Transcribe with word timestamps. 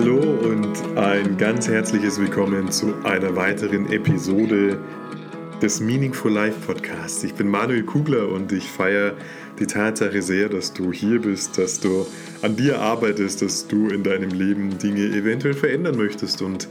Hallo 0.00 0.20
und 0.20 0.96
ein 0.96 1.36
ganz 1.38 1.66
herzliches 1.66 2.20
Willkommen 2.20 2.70
zu 2.70 2.94
einer 3.02 3.34
weiteren 3.34 3.90
Episode 3.90 4.78
des 5.60 5.80
Meaningful 5.80 6.30
Life 6.30 6.56
Podcasts. 6.64 7.24
Ich 7.24 7.34
bin 7.34 7.48
Manuel 7.48 7.82
Kugler 7.82 8.28
und 8.28 8.52
ich 8.52 8.70
feiere 8.70 9.14
die 9.58 9.66
Tatsache 9.66 10.22
sehr, 10.22 10.50
dass 10.50 10.72
du 10.72 10.92
hier 10.92 11.20
bist, 11.20 11.58
dass 11.58 11.80
du 11.80 12.06
an 12.42 12.54
dir 12.54 12.78
arbeitest, 12.78 13.42
dass 13.42 13.66
du 13.66 13.88
in 13.88 14.04
deinem 14.04 14.30
Leben 14.30 14.78
Dinge 14.78 15.02
eventuell 15.02 15.54
verändern 15.54 15.96
möchtest 15.96 16.42
und 16.42 16.68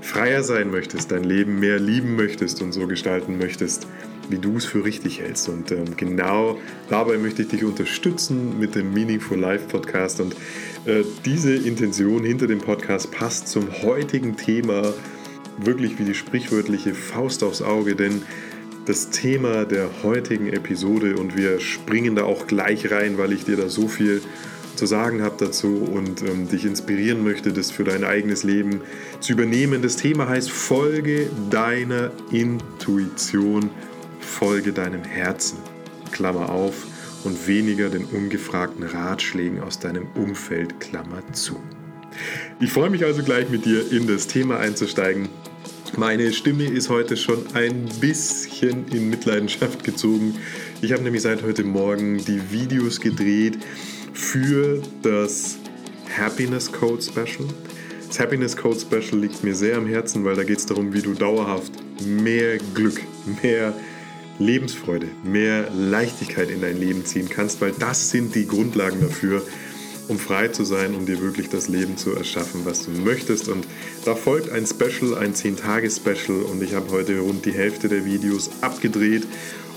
freier 0.00 0.42
sein 0.42 0.70
möchtest, 0.70 1.12
dein 1.12 1.24
Leben 1.24 1.60
mehr 1.60 1.78
lieben 1.78 2.16
möchtest 2.16 2.62
und 2.62 2.72
so 2.72 2.86
gestalten 2.86 3.36
möchtest, 3.36 3.86
wie 4.30 4.38
du 4.38 4.56
es 4.56 4.64
für 4.64 4.84
richtig 4.84 5.20
hältst. 5.20 5.48
Und 5.48 5.70
ähm, 5.72 5.96
genau 5.96 6.58
dabei 6.88 7.18
möchte 7.18 7.42
ich 7.42 7.48
dich 7.48 7.64
unterstützen 7.64 8.58
mit 8.58 8.74
dem 8.74 8.92
Meaningful 8.92 9.38
Life 9.38 9.66
Podcast. 9.68 10.20
Und 10.20 10.34
äh, 10.84 11.02
diese 11.24 11.54
Intention 11.54 12.24
hinter 12.24 12.46
dem 12.46 12.60
Podcast 12.60 13.10
passt 13.10 13.48
zum 13.48 13.82
heutigen 13.82 14.36
Thema 14.36 14.94
wirklich 15.58 15.98
wie 15.98 16.04
die 16.04 16.14
sprichwörtliche 16.14 16.94
Faust 16.94 17.42
aufs 17.42 17.62
Auge, 17.62 17.96
denn 17.96 18.22
das 18.86 19.10
Thema 19.10 19.64
der 19.64 19.88
heutigen 20.02 20.46
Episode 20.46 21.16
und 21.16 21.36
wir 21.36 21.58
springen 21.60 22.14
da 22.14 22.24
auch 22.24 22.46
gleich 22.46 22.90
rein, 22.90 23.18
weil 23.18 23.32
ich 23.32 23.44
dir 23.44 23.56
da 23.56 23.68
so 23.68 23.88
viel 23.88 24.22
zu 24.76 24.86
sagen 24.86 25.22
habe 25.22 25.34
dazu 25.38 25.88
und 25.92 26.22
ähm, 26.22 26.48
dich 26.48 26.64
inspirieren 26.64 27.24
möchte, 27.24 27.52
das 27.52 27.70
für 27.70 27.82
dein 27.82 28.04
eigenes 28.04 28.44
Leben 28.44 28.82
zu 29.20 29.32
übernehmen. 29.32 29.82
Das 29.82 29.96
Thema 29.96 30.28
heißt 30.28 30.50
Folge 30.50 31.30
deiner 31.50 32.12
Intuition, 32.30 33.70
folge 34.26 34.72
deinem 34.72 35.04
Herzen, 35.04 35.58
Klammer 36.12 36.50
auf, 36.50 36.86
und 37.24 37.46
weniger 37.48 37.88
den 37.88 38.04
ungefragten 38.04 38.84
Ratschlägen 38.84 39.60
aus 39.60 39.78
deinem 39.78 40.06
Umfeld, 40.14 40.78
Klammer 40.80 41.22
zu. 41.32 41.60
Ich 42.60 42.72
freue 42.72 42.88
mich 42.88 43.04
also 43.04 43.22
gleich 43.22 43.48
mit 43.48 43.64
dir 43.64 43.90
in 43.90 44.06
das 44.06 44.26
Thema 44.26 44.58
einzusteigen. 44.58 45.28
Meine 45.96 46.32
Stimme 46.32 46.64
ist 46.64 46.88
heute 46.88 47.16
schon 47.16 47.44
ein 47.54 47.88
bisschen 48.00 48.86
in 48.88 49.10
Mitleidenschaft 49.10 49.82
gezogen. 49.82 50.36
Ich 50.82 50.92
habe 50.92 51.02
nämlich 51.02 51.22
seit 51.22 51.42
heute 51.42 51.64
Morgen 51.64 52.18
die 52.18 52.40
Videos 52.50 53.00
gedreht 53.00 53.58
für 54.12 54.80
das 55.02 55.56
Happiness 56.16 56.70
Code 56.70 57.02
Special. 57.02 57.48
Das 58.06 58.20
Happiness 58.20 58.56
Code 58.56 58.78
Special 58.78 59.20
liegt 59.20 59.42
mir 59.42 59.54
sehr 59.54 59.76
am 59.76 59.86
Herzen, 59.86 60.24
weil 60.24 60.36
da 60.36 60.44
geht 60.44 60.58
es 60.58 60.66
darum, 60.66 60.92
wie 60.92 61.02
du 61.02 61.12
dauerhaft 61.12 61.72
mehr 62.04 62.58
Glück, 62.74 63.00
mehr 63.42 63.74
Lebensfreude, 64.38 65.08
mehr 65.24 65.70
Leichtigkeit 65.70 66.50
in 66.50 66.60
dein 66.60 66.78
Leben 66.78 67.04
ziehen 67.04 67.28
kannst, 67.28 67.60
weil 67.60 67.72
das 67.72 68.10
sind 68.10 68.34
die 68.34 68.46
Grundlagen 68.46 69.00
dafür, 69.00 69.42
um 70.08 70.18
frei 70.18 70.48
zu 70.48 70.64
sein, 70.64 70.94
um 70.94 71.06
dir 71.06 71.20
wirklich 71.20 71.48
das 71.48 71.68
Leben 71.68 71.96
zu 71.96 72.14
erschaffen, 72.14 72.60
was 72.64 72.84
du 72.84 72.90
möchtest. 72.90 73.48
Und 73.48 73.66
da 74.04 74.14
folgt 74.14 74.50
ein 74.50 74.66
Special, 74.66 75.16
ein 75.18 75.34
10-Tage-Special 75.34 76.42
und 76.42 76.62
ich 76.62 76.74
habe 76.74 76.90
heute 76.90 77.18
rund 77.18 77.44
die 77.44 77.52
Hälfte 77.52 77.88
der 77.88 78.04
Videos 78.04 78.50
abgedreht 78.60 79.26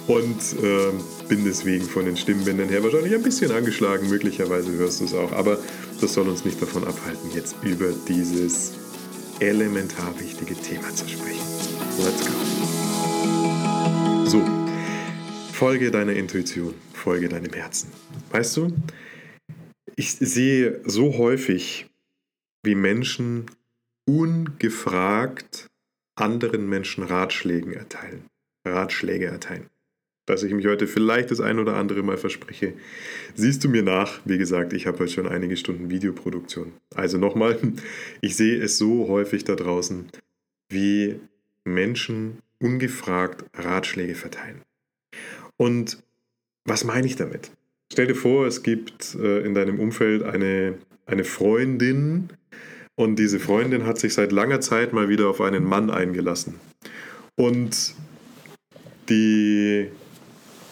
und 0.08 0.38
äh, 0.64 0.92
bin 1.28 1.46
deswegen 1.46 1.86
von 1.86 2.06
den 2.06 2.18
Stimmbändern 2.18 2.70
her 2.70 2.84
wahrscheinlich 2.84 3.14
ein 3.14 3.24
bisschen 3.24 3.52
angeschlagen. 3.52 4.10
Möglicherweise 4.10 4.72
hörst 4.72 5.02
du 5.02 5.06
es 5.06 5.14
auch, 5.14 5.32
aber 5.32 5.58
das 6.02 6.14
soll 6.14 6.28
uns 6.28 6.46
nicht 6.46 6.62
davon 6.62 6.84
abhalten, 6.84 7.30
jetzt 7.34 7.56
über 7.64 7.88
dieses 8.08 8.74
elementar 9.40 10.14
wichtige 10.20 10.56
Thema 10.56 10.94
zu 10.96 11.08
sprechen. 11.08 11.40
Let's 12.00 12.26
go. 12.26 12.59
So, 14.30 14.46
folge 15.54 15.90
deiner 15.90 16.14
Intuition, 16.14 16.76
folge 16.94 17.30
deinem 17.30 17.52
Herzen. 17.52 17.92
Weißt 18.30 18.56
du, 18.58 18.72
ich 19.96 20.12
sehe 20.12 20.82
so 20.86 21.18
häufig, 21.18 21.88
wie 22.62 22.76
Menschen 22.76 23.48
ungefragt 24.06 25.66
anderen 26.14 26.70
Menschen 26.70 27.06
Ratschläge 27.06 27.76
erteilen. 27.76 28.22
Ratschläge 28.64 29.26
erteilen. 29.26 29.66
Dass 30.28 30.44
ich 30.44 30.54
mich 30.54 30.68
heute 30.68 30.86
vielleicht 30.86 31.32
das 31.32 31.42
ein 31.42 31.58
oder 31.58 31.76
andere 31.76 32.04
Mal 32.04 32.18
verspreche, 32.18 32.74
siehst 33.34 33.64
du 33.64 33.68
mir 33.68 33.82
nach. 33.82 34.20
Wie 34.26 34.38
gesagt, 34.38 34.74
ich 34.74 34.86
habe 34.86 35.00
heute 35.00 35.12
schon 35.12 35.28
einige 35.28 35.58
Stunden 35.58 35.90
Videoproduktion. 35.90 36.74
Also 36.94 37.18
nochmal, 37.18 37.58
ich 38.22 38.36
sehe 38.36 38.62
es 38.62 38.78
so 38.78 39.08
häufig 39.08 39.44
da 39.44 39.56
draußen, 39.56 40.08
wie 40.70 41.20
Menschen 41.64 42.44
ungefragt 42.60 43.46
Ratschläge 43.54 44.16
verteilen. 44.16 44.62
Und 45.58 46.02
was 46.66 46.84
meine 46.84 47.08
ich 47.08 47.16
damit? 47.16 47.52
Stell 47.92 48.08
dir 48.08 48.16
vor, 48.16 48.46
es 48.46 48.64
gibt 48.64 49.16
äh, 49.16 49.40
in 49.46 49.54
deinem 49.54 49.80
Umfeld 49.80 50.24
eine, 50.24 50.78
eine 51.06 51.24
Freundin 51.24 52.30
und 52.96 53.18
diese 53.18 53.40
Freundin 53.40 53.86
hat 53.86 53.98
sich 53.98 54.14
seit 54.14 54.32
langer 54.32 54.62
Zeit 54.62 54.94
mal 54.94 55.10
wieder 55.10 55.30
auf 55.30 55.42
einen 55.42 55.64
Mann 55.64 55.90
eingelassen. 55.90 56.56
Und 57.36 57.96
die, 59.08 59.88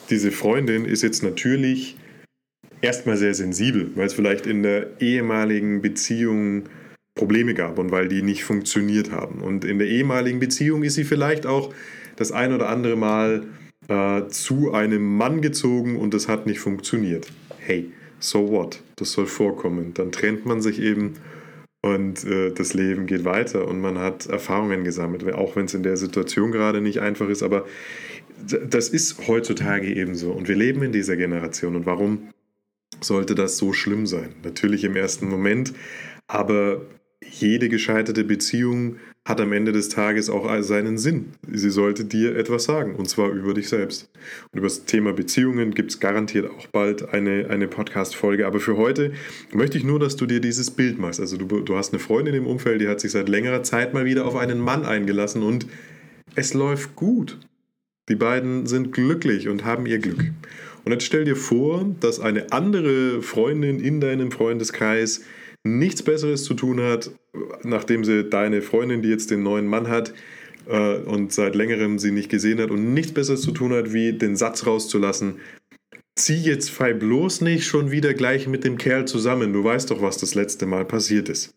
diese 0.10 0.32
Freundin 0.32 0.86
ist 0.86 1.02
jetzt 1.02 1.24
natürlich 1.24 1.98
erstmal 2.82 3.18
sehr 3.18 3.34
sensibel, 3.34 3.92
weil 3.96 4.08
es 4.08 4.14
vielleicht 4.14 4.46
in 4.46 4.62
der 4.62 5.02
ehemaligen 5.02 5.82
Beziehung 5.82 6.64
Probleme 7.18 7.54
gab 7.54 7.78
und 7.80 7.92
weil 7.92 8.08
die 8.08 8.22
nicht 8.22 8.46
funktioniert 8.46 9.12
haben. 9.12 9.42
Und 9.42 9.66
in 9.66 9.80
der 9.80 9.88
ehemaligen 9.88 10.40
Beziehung 10.40 10.84
ist 10.84 10.96
sie 10.96 11.04
vielleicht 11.04 11.46
auch 11.46 11.74
das 12.16 12.32
ein 12.32 12.54
oder 12.54 12.70
andere 12.70 12.96
Mal 12.96 13.46
äh, 13.90 14.28
zu 14.30 14.72
einem 14.72 15.18
Mann 15.18 15.42
gezogen 15.42 15.98
und 15.98 16.14
es 16.14 16.28
hat 16.28 16.46
nicht 16.46 16.60
funktioniert. 16.60 17.28
Hey, 17.60 17.92
so 18.20 18.50
what? 18.50 18.82
Das 18.96 19.12
soll 19.12 19.28
vorkommen. 19.28 19.94
Dann 19.94 20.12
trennt 20.12 20.46
man 20.46 20.62
sich 20.62 20.80
eben 20.82 21.16
und 21.82 22.24
äh, 22.26 22.52
das 22.52 22.74
Leben 22.74 23.06
geht 23.06 23.24
weiter 23.24 23.68
und 23.68 23.80
man 23.80 23.98
hat 23.98 24.26
Erfahrungen 24.26 24.84
gesammelt, 24.84 25.32
auch 25.34 25.56
wenn 25.56 25.66
es 25.66 25.74
in 25.74 25.84
der 25.84 25.98
Situation 25.98 26.52
gerade 26.52 26.82
nicht 26.82 27.00
einfach 27.00 27.30
ist. 27.30 27.44
Aber 27.44 27.66
das 28.70 28.90
ist 28.90 29.28
heutzutage 29.28 29.88
eben 29.94 30.16
so 30.16 30.32
und 30.32 30.48
wir 30.48 30.56
leben 30.56 30.84
in 30.84 30.92
dieser 30.92 31.16
Generation. 31.16 31.76
Und 31.76 31.86
warum 31.86 32.30
sollte 33.00 33.36
das 33.36 33.58
so 33.58 33.74
schlimm 33.74 34.06
sein? 34.06 34.36
Natürlich 34.44 34.84
im 34.84 34.96
ersten 34.96 35.30
Moment, 35.30 35.74
aber 36.28 36.82
jede 37.32 37.70
gescheiterte 37.70 38.24
Beziehung 38.24 38.98
hat 39.26 39.42
am 39.42 39.52
Ende 39.52 39.74
des 39.74 39.90
Tages 39.90 40.30
auch 40.30 40.50
seinen 40.62 40.98
Sinn. 40.98 41.34
Sie 41.52 41.70
sollte 41.70 42.06
dir 42.06 42.38
etwas 42.38 42.64
sagen, 42.64 42.96
und 42.96 43.10
zwar 43.10 43.32
über 43.32 43.54
dich 43.54 43.68
selbst. 43.68 44.10
Und 44.52 44.60
über 44.60 44.68
das 44.68 44.86
Thema 44.86 45.12
Beziehungen 45.12 45.74
gibt 45.74 45.92
es 45.92 46.00
garantiert 46.00 46.50
auch 46.50 46.68
bald 46.68 47.10
eine, 47.14 47.50
eine 47.50 47.68
Podcast-Folge. 47.68 48.48
Aber 48.48 48.62
für 48.62 48.78
heute 48.78 49.12
möchte 49.52 49.78
ich 49.78 49.84
nur, 49.84 50.00
dass 50.00 50.16
du 50.16 50.26
dir 50.26 50.40
dieses 50.40 50.72
Bild 50.72 50.98
machst. 50.98 51.20
Also 51.20 51.36
du, 51.36 51.46
du 51.62 51.76
hast 51.76 51.92
eine 51.92 52.00
Freundin 52.00 52.36
im 52.36 52.48
Umfeld, 52.48 52.80
die 52.80 52.88
hat 52.88 53.02
sich 53.02 53.12
seit 53.12 53.28
längerer 53.28 53.64
Zeit 53.64 53.94
mal 53.94 54.06
wieder 54.06 54.26
auf 54.26 54.38
einen 54.38 54.60
Mann 54.60 54.86
eingelassen 54.86 55.44
und 55.44 55.68
es 56.36 56.54
läuft 56.54 56.96
gut. 56.96 57.38
Die 58.10 58.16
beiden 58.16 58.66
sind 58.66 58.94
glücklich 58.94 59.50
und 59.50 59.66
haben 59.66 59.86
ihr 59.86 60.00
Glück. 60.00 60.22
Und 60.86 60.94
jetzt 60.94 61.04
stell 61.04 61.26
dir 61.26 61.36
vor, 61.36 61.86
dass 62.00 62.22
eine 62.22 62.54
andere 62.54 63.22
Freundin 63.22 63.82
in 63.82 64.00
deinem 64.00 64.32
Freundeskreis 64.32 65.26
nichts 65.68 66.04
Besseres 66.04 66.44
zu 66.44 66.54
tun 66.54 66.82
hat, 66.82 67.12
nachdem 67.64 68.04
sie 68.04 68.30
deine 68.30 68.62
Freundin, 68.62 69.02
die 69.02 69.10
jetzt 69.10 69.32
den 69.32 69.44
neuen 69.44 69.68
Mann 69.68 69.88
hat 69.88 70.14
äh, 70.68 70.98
und 70.98 71.34
seit 71.34 71.56
längerem 71.56 72.00
sie 72.00 72.12
nicht 72.12 72.30
gesehen 72.30 72.60
hat 72.60 72.72
und 72.72 72.94
nichts 72.94 73.14
Besseres 73.14 73.42
zu 73.42 73.52
tun 73.52 73.74
hat, 73.74 73.94
wie 73.94 74.14
den 74.14 74.36
Satz 74.36 74.66
rauszulassen, 74.66 75.40
zieh 76.16 76.42
jetzt 76.42 76.70
fei 76.70 76.94
bloß 76.94 77.42
nicht 77.42 77.66
schon 77.66 77.92
wieder 77.92 78.14
gleich 78.14 78.48
mit 78.48 78.64
dem 78.64 78.78
Kerl 78.78 79.06
zusammen, 79.06 79.54
du 79.54 79.64
weißt 79.64 79.92
doch, 79.92 80.02
was 80.02 80.18
das 80.18 80.36
letzte 80.36 80.66
Mal 80.66 80.86
passiert 80.86 81.30
ist. 81.30 81.54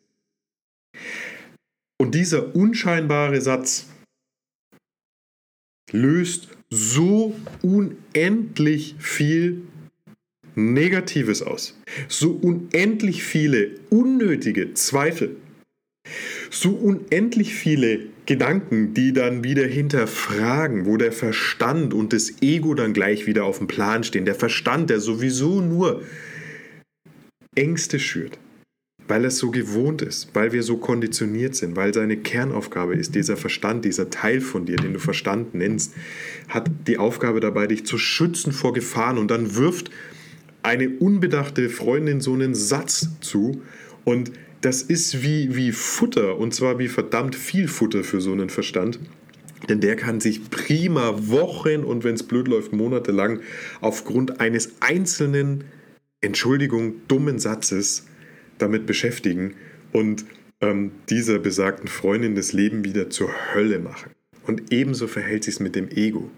Und 1.98 2.14
dieser 2.14 2.54
unscheinbare 2.54 3.40
Satz 3.40 3.86
löst 5.92 6.48
so 6.70 7.34
unendlich 7.62 8.94
viel 8.98 9.62
Negatives 10.54 11.42
aus. 11.42 11.78
So 12.08 12.30
unendlich 12.32 13.22
viele 13.22 13.72
unnötige 13.90 14.74
Zweifel. 14.74 15.36
So 16.50 16.70
unendlich 16.70 17.54
viele 17.54 18.06
Gedanken, 18.26 18.94
die 18.94 19.12
dann 19.12 19.44
wieder 19.44 19.66
hinterfragen, 19.66 20.86
wo 20.86 20.96
der 20.96 21.12
Verstand 21.12 21.94
und 21.94 22.12
das 22.12 22.42
Ego 22.42 22.74
dann 22.74 22.92
gleich 22.92 23.26
wieder 23.26 23.44
auf 23.44 23.58
dem 23.58 23.66
Plan 23.66 24.04
stehen. 24.04 24.24
Der 24.24 24.34
Verstand, 24.34 24.90
der 24.90 25.00
sowieso 25.00 25.60
nur 25.60 26.02
Ängste 27.56 27.98
schürt, 27.98 28.38
weil 29.08 29.24
es 29.24 29.38
so 29.38 29.50
gewohnt 29.50 30.02
ist, 30.02 30.30
weil 30.34 30.52
wir 30.52 30.62
so 30.62 30.76
konditioniert 30.76 31.56
sind, 31.56 31.74
weil 31.74 31.92
seine 31.92 32.16
Kernaufgabe 32.16 32.94
ist, 32.94 33.16
dieser 33.16 33.36
Verstand, 33.36 33.84
dieser 33.84 34.10
Teil 34.10 34.40
von 34.40 34.66
dir, 34.66 34.76
den 34.76 34.92
du 34.92 35.00
Verstand 35.00 35.54
nennst, 35.54 35.94
hat 36.48 36.70
die 36.86 36.98
Aufgabe 36.98 37.40
dabei, 37.40 37.66
dich 37.66 37.84
zu 37.84 37.98
schützen 37.98 38.52
vor 38.52 38.72
Gefahren 38.72 39.18
und 39.18 39.28
dann 39.30 39.56
wirft 39.56 39.90
eine 40.62 40.88
unbedachte 40.88 41.68
Freundin 41.68 42.20
so 42.20 42.34
einen 42.34 42.54
Satz 42.54 43.08
zu 43.20 43.62
und 44.04 44.32
das 44.60 44.82
ist 44.82 45.22
wie, 45.22 45.56
wie 45.56 45.72
Futter 45.72 46.36
und 46.38 46.54
zwar 46.54 46.78
wie 46.78 46.88
verdammt 46.88 47.34
viel 47.34 47.68
Futter 47.68 48.04
für 48.04 48.20
so 48.20 48.32
einen 48.32 48.50
Verstand. 48.50 48.98
Denn 49.68 49.80
der 49.80 49.96
kann 49.96 50.20
sich 50.20 50.50
prima 50.50 51.14
Wochen 51.28 51.84
und 51.84 52.04
wenn 52.04 52.14
es 52.14 52.22
blöd 52.22 52.48
läuft, 52.48 52.72
monatelang 52.72 53.40
aufgrund 53.80 54.40
eines 54.40 54.74
einzelnen, 54.80 55.64
Entschuldigung, 56.20 56.94
dummen 57.08 57.38
Satzes 57.38 58.06
damit 58.58 58.86
beschäftigen. 58.86 59.54
Und 59.92 60.24
ähm, 60.60 60.92
dieser 61.08 61.38
besagten 61.38 61.88
Freundin 61.88 62.34
das 62.34 62.52
Leben 62.52 62.84
wieder 62.84 63.10
zur 63.10 63.30
Hölle 63.54 63.78
machen. 63.78 64.12
Und 64.46 64.72
ebenso 64.72 65.06
verhält 65.06 65.44
sich 65.44 65.54
es 65.54 65.60
mit 65.60 65.76
dem 65.76 65.88
Ego. 65.88 66.30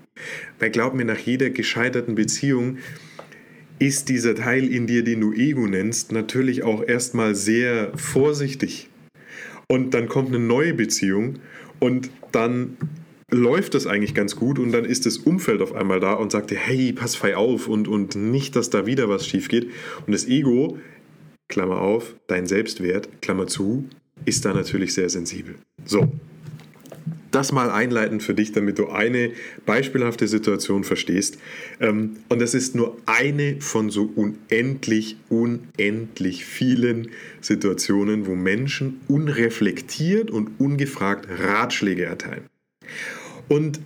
Weil 0.58 0.70
glaub 0.70 0.94
mir, 0.94 1.04
nach 1.04 1.18
jeder 1.18 1.50
gescheiterten 1.50 2.14
Beziehung 2.14 2.78
ist 3.82 4.08
dieser 4.08 4.36
Teil 4.36 4.72
in 4.72 4.86
dir, 4.86 5.02
den 5.02 5.20
du 5.20 5.32
Ego 5.32 5.66
nennst, 5.66 6.12
natürlich 6.12 6.62
auch 6.62 6.86
erstmal 6.86 7.34
sehr 7.34 7.90
vorsichtig. 7.96 8.88
Und 9.68 9.92
dann 9.92 10.08
kommt 10.08 10.28
eine 10.28 10.38
neue 10.38 10.72
Beziehung 10.72 11.40
und 11.80 12.10
dann 12.30 12.76
läuft 13.28 13.74
das 13.74 13.88
eigentlich 13.88 14.14
ganz 14.14 14.36
gut 14.36 14.60
und 14.60 14.70
dann 14.70 14.84
ist 14.84 15.04
das 15.04 15.18
Umfeld 15.18 15.60
auf 15.62 15.74
einmal 15.74 15.98
da 15.98 16.12
und 16.12 16.30
sagt 16.30 16.52
dir, 16.52 16.58
hey, 16.58 16.92
pass 16.92 17.16
frei 17.16 17.36
auf 17.36 17.66
und, 17.66 17.88
und 17.88 18.14
nicht, 18.14 18.54
dass 18.54 18.70
da 18.70 18.86
wieder 18.86 19.08
was 19.08 19.26
schief 19.26 19.48
geht. 19.48 19.68
Und 20.06 20.12
das 20.12 20.28
Ego, 20.28 20.78
Klammer 21.48 21.80
auf, 21.80 22.14
dein 22.28 22.46
Selbstwert, 22.46 23.08
Klammer 23.20 23.48
zu, 23.48 23.88
ist 24.24 24.44
da 24.44 24.54
natürlich 24.54 24.94
sehr 24.94 25.08
sensibel. 25.08 25.56
So, 25.84 26.08
das 27.34 27.52
mal 27.52 27.70
einleitend 27.70 28.22
für 28.22 28.34
dich, 28.34 28.52
damit 28.52 28.78
du 28.78 28.88
eine 28.88 29.32
beispielhafte 29.66 30.28
Situation 30.28 30.84
verstehst. 30.84 31.38
Ähm, 31.80 32.16
und 32.28 32.40
das 32.40 32.54
ist 32.54 32.74
nur 32.74 32.96
eine 33.06 33.60
von 33.60 33.90
so 33.90 34.10
unendlich, 34.14 35.16
unendlich 35.28 36.44
vielen 36.44 37.08
Situationen, 37.40 38.26
wo 38.26 38.34
Menschen 38.34 39.00
unreflektiert 39.08 40.30
und 40.30 40.60
ungefragt 40.60 41.26
Ratschläge 41.28 42.04
erteilen. 42.04 42.44
Und 43.48 43.80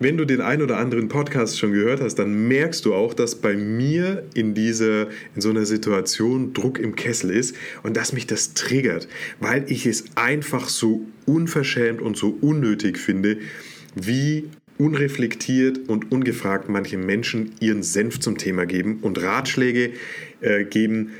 wenn 0.00 0.16
du 0.16 0.24
den 0.24 0.40
ein 0.40 0.62
oder 0.62 0.78
anderen 0.78 1.08
Podcast 1.08 1.58
schon 1.58 1.72
gehört 1.72 2.00
hast, 2.00 2.14
dann 2.14 2.48
merkst 2.48 2.86
du 2.86 2.94
auch, 2.94 3.12
dass 3.12 3.34
bei 3.34 3.54
mir 3.54 4.24
in 4.34 4.54
dieser, 4.54 5.08
in 5.34 5.42
so 5.42 5.50
einer 5.50 5.66
Situation 5.66 6.54
Druck 6.54 6.78
im 6.78 6.96
Kessel 6.96 7.30
ist 7.30 7.54
und 7.82 7.98
dass 7.98 8.14
mich 8.14 8.26
das 8.26 8.54
triggert, 8.54 9.08
weil 9.40 9.70
ich 9.70 9.84
es 9.84 10.04
einfach 10.14 10.70
so 10.70 11.02
unverschämt 11.26 12.00
und 12.00 12.16
so 12.16 12.36
unnötig 12.40 12.96
finde, 12.96 13.36
wie 13.94 14.44
unreflektiert 14.78 15.90
und 15.90 16.10
ungefragt 16.10 16.70
manche 16.70 16.96
Menschen 16.96 17.52
ihren 17.60 17.82
Senf 17.82 18.20
zum 18.20 18.38
Thema 18.38 18.64
geben 18.64 19.00
und 19.02 19.20
Ratschläge 19.20 19.90
äh, 20.40 20.64
geben, 20.64 21.10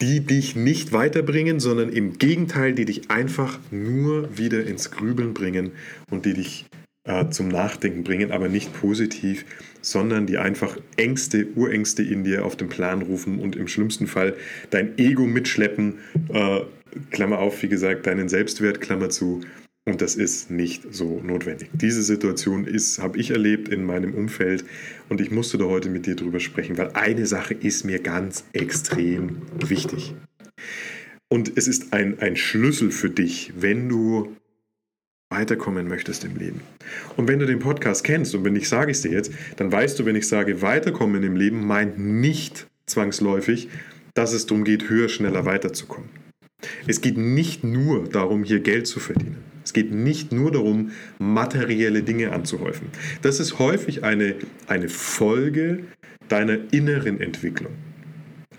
die 0.00 0.20
dich 0.20 0.56
nicht 0.56 0.92
weiterbringen, 0.92 1.60
sondern 1.60 1.90
im 1.90 2.16
Gegenteil, 2.16 2.72
die 2.72 2.86
dich 2.86 3.10
einfach 3.10 3.58
nur 3.70 4.38
wieder 4.38 4.64
ins 4.64 4.90
Grübeln 4.90 5.34
bringen 5.34 5.72
und 6.10 6.24
die 6.24 6.32
dich 6.32 6.64
äh, 7.04 7.30
zum 7.30 7.48
Nachdenken 7.48 8.04
bringen, 8.04 8.30
aber 8.30 8.48
nicht 8.48 8.72
positiv, 8.78 9.44
sondern 9.80 10.26
die 10.26 10.38
einfach 10.38 10.76
Ängste, 10.96 11.46
Urängste 11.54 12.02
in 12.02 12.24
dir 12.24 12.44
auf 12.44 12.56
den 12.56 12.68
Plan 12.68 13.02
rufen 13.02 13.38
und 13.38 13.56
im 13.56 13.68
schlimmsten 13.68 14.06
Fall 14.06 14.34
dein 14.70 14.98
Ego 14.98 15.26
mitschleppen, 15.26 15.98
äh, 16.28 16.60
Klammer 17.10 17.38
auf, 17.38 17.62
wie 17.62 17.68
gesagt, 17.68 18.06
deinen 18.06 18.28
Selbstwert, 18.28 18.80
Klammer 18.80 19.10
zu. 19.10 19.40
Und 19.86 20.02
das 20.02 20.14
ist 20.14 20.50
nicht 20.50 20.92
so 20.92 21.20
notwendig. 21.24 21.70
Diese 21.72 22.02
Situation 22.02 22.66
ist, 22.66 22.98
habe 22.98 23.18
ich 23.18 23.30
erlebt 23.30 23.68
in 23.68 23.84
meinem 23.84 24.14
Umfeld 24.14 24.64
und 25.08 25.20
ich 25.20 25.30
musste 25.30 25.56
da 25.56 25.64
heute 25.64 25.88
mit 25.88 26.06
dir 26.06 26.16
drüber 26.16 26.38
sprechen, 26.38 26.76
weil 26.76 26.90
eine 26.90 27.24
Sache 27.26 27.54
ist 27.54 27.84
mir 27.84 27.98
ganz 27.98 28.44
extrem 28.52 29.42
wichtig. 29.66 30.14
Und 31.28 31.56
es 31.56 31.66
ist 31.66 31.92
ein, 31.92 32.18
ein 32.20 32.36
Schlüssel 32.36 32.90
für 32.90 33.08
dich, 33.08 33.52
wenn 33.56 33.88
du 33.88 34.36
weiterkommen 35.30 35.86
möchtest 35.86 36.24
im 36.24 36.36
Leben. 36.36 36.60
Und 37.16 37.28
wenn 37.28 37.38
du 37.38 37.46
den 37.46 37.60
Podcast 37.60 38.02
kennst 38.02 38.34
und 38.34 38.44
wenn 38.44 38.56
ich 38.56 38.68
sage 38.68 38.90
es 38.90 39.02
dir 39.02 39.12
jetzt, 39.12 39.32
dann 39.56 39.70
weißt 39.70 39.98
du, 39.98 40.04
wenn 40.04 40.16
ich 40.16 40.26
sage 40.26 40.60
weiterkommen 40.60 41.22
im 41.22 41.36
Leben, 41.36 41.66
meint 41.66 41.98
nicht 41.98 42.66
zwangsläufig, 42.86 43.68
dass 44.14 44.32
es 44.32 44.46
darum 44.46 44.64
geht, 44.64 44.90
höher, 44.90 45.08
schneller 45.08 45.44
weiterzukommen. 45.44 46.10
Es 46.88 47.00
geht 47.00 47.16
nicht 47.16 47.62
nur 47.62 48.08
darum, 48.08 48.42
hier 48.42 48.58
Geld 48.58 48.88
zu 48.88 48.98
verdienen. 48.98 49.38
Es 49.64 49.72
geht 49.72 49.92
nicht 49.92 50.32
nur 50.32 50.50
darum, 50.50 50.90
materielle 51.20 52.02
Dinge 52.02 52.32
anzuhäufen. 52.32 52.88
Das 53.22 53.38
ist 53.38 53.60
häufig 53.60 54.02
eine, 54.02 54.34
eine 54.66 54.88
Folge 54.88 55.84
deiner 56.28 56.58
inneren 56.72 57.20
Entwicklung 57.20 57.72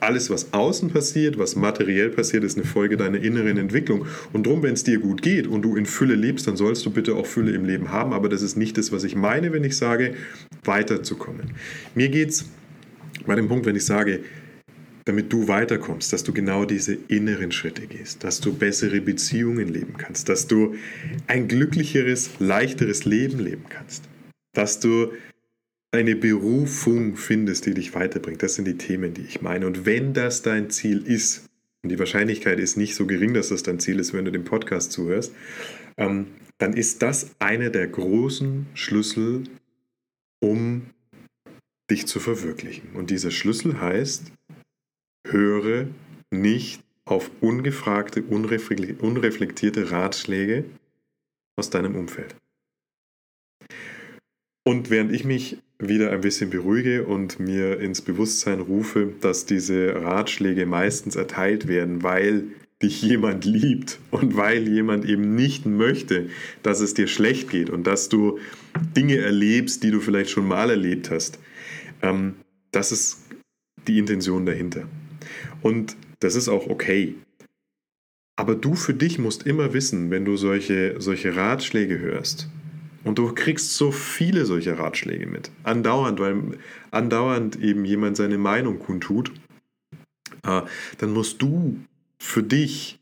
alles, 0.01 0.29
was 0.29 0.53
außen 0.53 0.89
passiert, 0.89 1.37
was 1.37 1.55
materiell 1.55 2.09
passiert, 2.09 2.43
ist 2.43 2.57
eine 2.57 2.65
Folge 2.65 2.97
deiner 2.97 3.21
inneren 3.21 3.57
Entwicklung. 3.57 4.05
Und 4.33 4.47
darum, 4.47 4.63
wenn 4.63 4.73
es 4.73 4.83
dir 4.83 4.99
gut 4.99 5.21
geht 5.21 5.47
und 5.47 5.61
du 5.61 5.75
in 5.75 5.85
Fülle 5.85 6.15
lebst, 6.15 6.47
dann 6.47 6.57
sollst 6.57 6.85
du 6.85 6.89
bitte 6.89 7.15
auch 7.15 7.25
Fülle 7.25 7.51
im 7.51 7.65
Leben 7.65 7.91
haben. 7.91 8.13
Aber 8.13 8.27
das 8.27 8.41
ist 8.41 8.57
nicht 8.57 8.77
das, 8.77 8.91
was 8.91 9.03
ich 9.03 9.15
meine, 9.15 9.53
wenn 9.53 9.63
ich 9.63 9.77
sage, 9.77 10.15
weiterzukommen. 10.63 11.51
Mir 11.95 12.09
geht 12.09 12.29
es 12.29 12.45
bei 13.25 13.35
dem 13.35 13.47
Punkt, 13.47 13.65
wenn 13.65 13.75
ich 13.75 13.85
sage, 13.85 14.21
damit 15.05 15.31
du 15.33 15.47
weiterkommst, 15.47 16.13
dass 16.13 16.23
du 16.23 16.33
genau 16.33 16.65
diese 16.65 16.97
inneren 17.07 17.51
Schritte 17.51 17.87
gehst, 17.87 18.23
dass 18.23 18.39
du 18.39 18.53
bessere 18.53 19.01
Beziehungen 19.01 19.67
leben 19.67 19.95
kannst, 19.97 20.29
dass 20.29 20.47
du 20.47 20.75
ein 21.27 21.47
glücklicheres, 21.47 22.31
leichteres 22.39 23.05
Leben 23.05 23.39
leben 23.39 23.65
kannst, 23.69 24.03
dass 24.53 24.79
du 24.79 25.11
eine 25.91 26.15
Berufung 26.15 27.17
findest, 27.17 27.65
die 27.65 27.73
dich 27.73 27.93
weiterbringt. 27.93 28.41
Das 28.41 28.55
sind 28.55 28.65
die 28.65 28.77
Themen, 28.77 29.13
die 29.13 29.23
ich 29.23 29.41
meine. 29.41 29.67
Und 29.67 29.85
wenn 29.85 30.13
das 30.13 30.41
dein 30.41 30.69
Ziel 30.69 31.05
ist, 31.05 31.45
und 31.83 31.89
die 31.89 31.99
Wahrscheinlichkeit 31.99 32.59
ist 32.59 32.77
nicht 32.77 32.95
so 32.95 33.07
gering, 33.07 33.33
dass 33.33 33.49
das 33.49 33.63
dein 33.63 33.79
Ziel 33.79 33.99
ist, 33.99 34.13
wenn 34.13 34.25
du 34.25 34.31
dem 34.31 34.45
Podcast 34.45 34.91
zuhörst, 34.91 35.33
ähm, 35.97 36.27
dann 36.59 36.73
ist 36.73 37.01
das 37.01 37.31
einer 37.39 37.71
der 37.71 37.87
großen 37.87 38.67
Schlüssel, 38.75 39.43
um 40.39 40.85
dich 41.89 42.05
zu 42.05 42.19
verwirklichen. 42.19 42.91
Und 42.93 43.09
dieser 43.09 43.31
Schlüssel 43.31 43.81
heißt, 43.81 44.31
höre 45.27 45.87
nicht 46.29 46.83
auf 47.03 47.31
ungefragte, 47.41 48.23
unreflektierte 48.23 49.91
Ratschläge 49.91 50.65
aus 51.57 51.69
deinem 51.69 51.95
Umfeld. 51.95 52.35
Und 54.63 54.89
während 54.89 55.11
ich 55.11 55.23
mich 55.23 55.57
wieder 55.79 56.11
ein 56.11 56.21
bisschen 56.21 56.51
beruhige 56.51 57.05
und 57.05 57.39
mir 57.39 57.79
ins 57.79 58.01
Bewusstsein 58.01 58.59
rufe, 58.59 59.11
dass 59.19 59.45
diese 59.45 59.95
Ratschläge 59.95 60.65
meistens 60.65 61.15
erteilt 61.15 61.67
werden, 61.67 62.03
weil 62.03 62.43
dich 62.81 63.01
jemand 63.01 63.45
liebt 63.45 63.99
und 64.11 64.35
weil 64.35 64.67
jemand 64.67 65.05
eben 65.05 65.35
nicht 65.35 65.65
möchte, 65.65 66.29
dass 66.63 66.81
es 66.81 66.93
dir 66.93 67.07
schlecht 67.07 67.49
geht 67.49 67.69
und 67.69 67.87
dass 67.87 68.09
du 68.09 68.39
Dinge 68.95 69.17
erlebst, 69.17 69.83
die 69.83 69.91
du 69.91 69.99
vielleicht 69.99 70.29
schon 70.29 70.47
mal 70.47 70.69
erlebt 70.69 71.09
hast. 71.09 71.39
Ähm, 72.01 72.35
das 72.71 72.91
ist 72.91 73.25
die 73.87 73.97
Intention 73.97 74.45
dahinter. 74.45 74.87
Und 75.61 75.95
das 76.19 76.35
ist 76.35 76.49
auch 76.49 76.67
okay. 76.67 77.15
Aber 78.35 78.55
du 78.55 78.75
für 78.75 78.93
dich 78.93 79.19
musst 79.19 79.45
immer 79.45 79.73
wissen, 79.73 80.09
wenn 80.09 80.25
du 80.25 80.37
solche, 80.37 80.95
solche 80.99 81.35
Ratschläge 81.35 81.99
hörst, 81.99 82.49
und 83.03 83.17
du 83.17 83.33
kriegst 83.33 83.73
so 83.73 83.91
viele 83.91 84.45
solcher 84.45 84.77
Ratschläge 84.77 85.25
mit. 85.25 85.51
Andauernd, 85.63 86.19
weil 86.19 86.57
andauernd 86.91 87.59
eben 87.59 87.85
jemand 87.85 88.17
seine 88.17 88.37
Meinung 88.37 88.79
kundtut. 88.79 89.31
Äh, 90.43 90.61
dann 90.99 91.13
musst 91.13 91.41
du 91.41 91.79
für 92.19 92.43
dich 92.43 92.99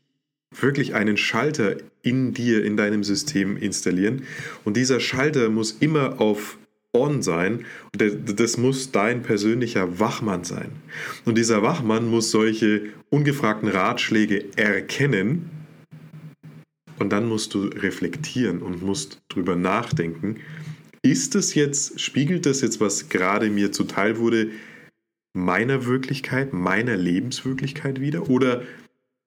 wirklich 0.58 0.94
einen 0.94 1.16
Schalter 1.16 1.76
in 2.02 2.32
dir, 2.32 2.64
in 2.64 2.76
deinem 2.76 3.04
System 3.04 3.56
installieren. 3.56 4.22
Und 4.64 4.76
dieser 4.76 5.00
Schalter 5.00 5.48
muss 5.50 5.72
immer 5.72 6.20
auf 6.20 6.58
On 6.92 7.22
sein. 7.22 7.66
Und 7.92 8.40
das 8.40 8.56
muss 8.56 8.90
dein 8.90 9.22
persönlicher 9.22 10.00
Wachmann 10.00 10.44
sein. 10.44 10.72
Und 11.24 11.38
dieser 11.38 11.62
Wachmann 11.62 12.10
muss 12.10 12.30
solche 12.30 12.82
ungefragten 13.10 13.68
Ratschläge 13.68 14.44
erkennen 14.56 15.50
und 17.00 17.10
dann 17.10 17.26
musst 17.26 17.54
du 17.54 17.64
reflektieren 17.64 18.62
und 18.62 18.82
musst 18.82 19.22
drüber 19.28 19.56
nachdenken. 19.56 20.36
Ist 21.02 21.34
es 21.34 21.54
jetzt, 21.54 21.98
spiegelt 21.98 22.44
das 22.44 22.60
jetzt, 22.60 22.78
was 22.80 23.08
gerade 23.08 23.48
mir 23.48 23.72
zuteil 23.72 24.18
wurde, 24.18 24.50
meiner 25.32 25.86
Wirklichkeit, 25.86 26.52
meiner 26.52 26.96
Lebenswirklichkeit 26.96 28.00
wieder? 28.00 28.28
Oder 28.28 28.62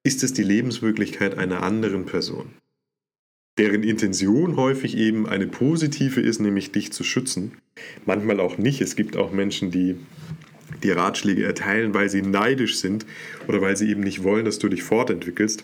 ist 0.03 0.23
es 0.23 0.33
die 0.33 0.43
Lebenswirklichkeit 0.43 1.37
einer 1.37 1.63
anderen 1.63 2.05
Person? 2.05 2.51
Deren 3.57 3.83
Intention 3.83 4.55
häufig 4.55 4.95
eben 4.95 5.27
eine 5.27 5.47
positive 5.47 6.21
ist, 6.21 6.39
nämlich 6.39 6.71
dich 6.71 6.91
zu 6.91 7.03
schützen. 7.03 7.53
Manchmal 8.05 8.39
auch 8.39 8.57
nicht. 8.57 8.81
Es 8.81 8.95
gibt 8.95 9.17
auch 9.17 9.31
Menschen, 9.31 9.71
die 9.71 9.95
die 10.83 10.91
Ratschläge 10.91 11.43
erteilen, 11.43 11.93
weil 11.93 12.09
sie 12.09 12.21
neidisch 12.21 12.77
sind 12.77 13.05
oder 13.47 13.61
weil 13.61 13.77
sie 13.77 13.89
eben 13.89 14.01
nicht 14.01 14.23
wollen, 14.23 14.45
dass 14.45 14.59
du 14.59 14.69
dich 14.69 14.83
fortentwickelst. 14.83 15.63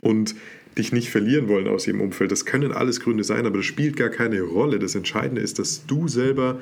Und 0.00 0.34
dich 0.78 0.92
nicht 0.92 1.10
verlieren 1.10 1.48
wollen 1.48 1.68
aus 1.68 1.86
ihrem 1.86 2.00
Umfeld. 2.00 2.32
Das 2.32 2.46
können 2.46 2.72
alles 2.72 3.00
Gründe 3.00 3.24
sein, 3.24 3.46
aber 3.46 3.58
das 3.58 3.66
spielt 3.66 3.96
gar 3.96 4.08
keine 4.08 4.42
Rolle. 4.42 4.78
Das 4.78 4.94
Entscheidende 4.94 5.40
ist, 5.40 5.58
dass 5.58 5.86
du 5.86 6.08
selber 6.08 6.60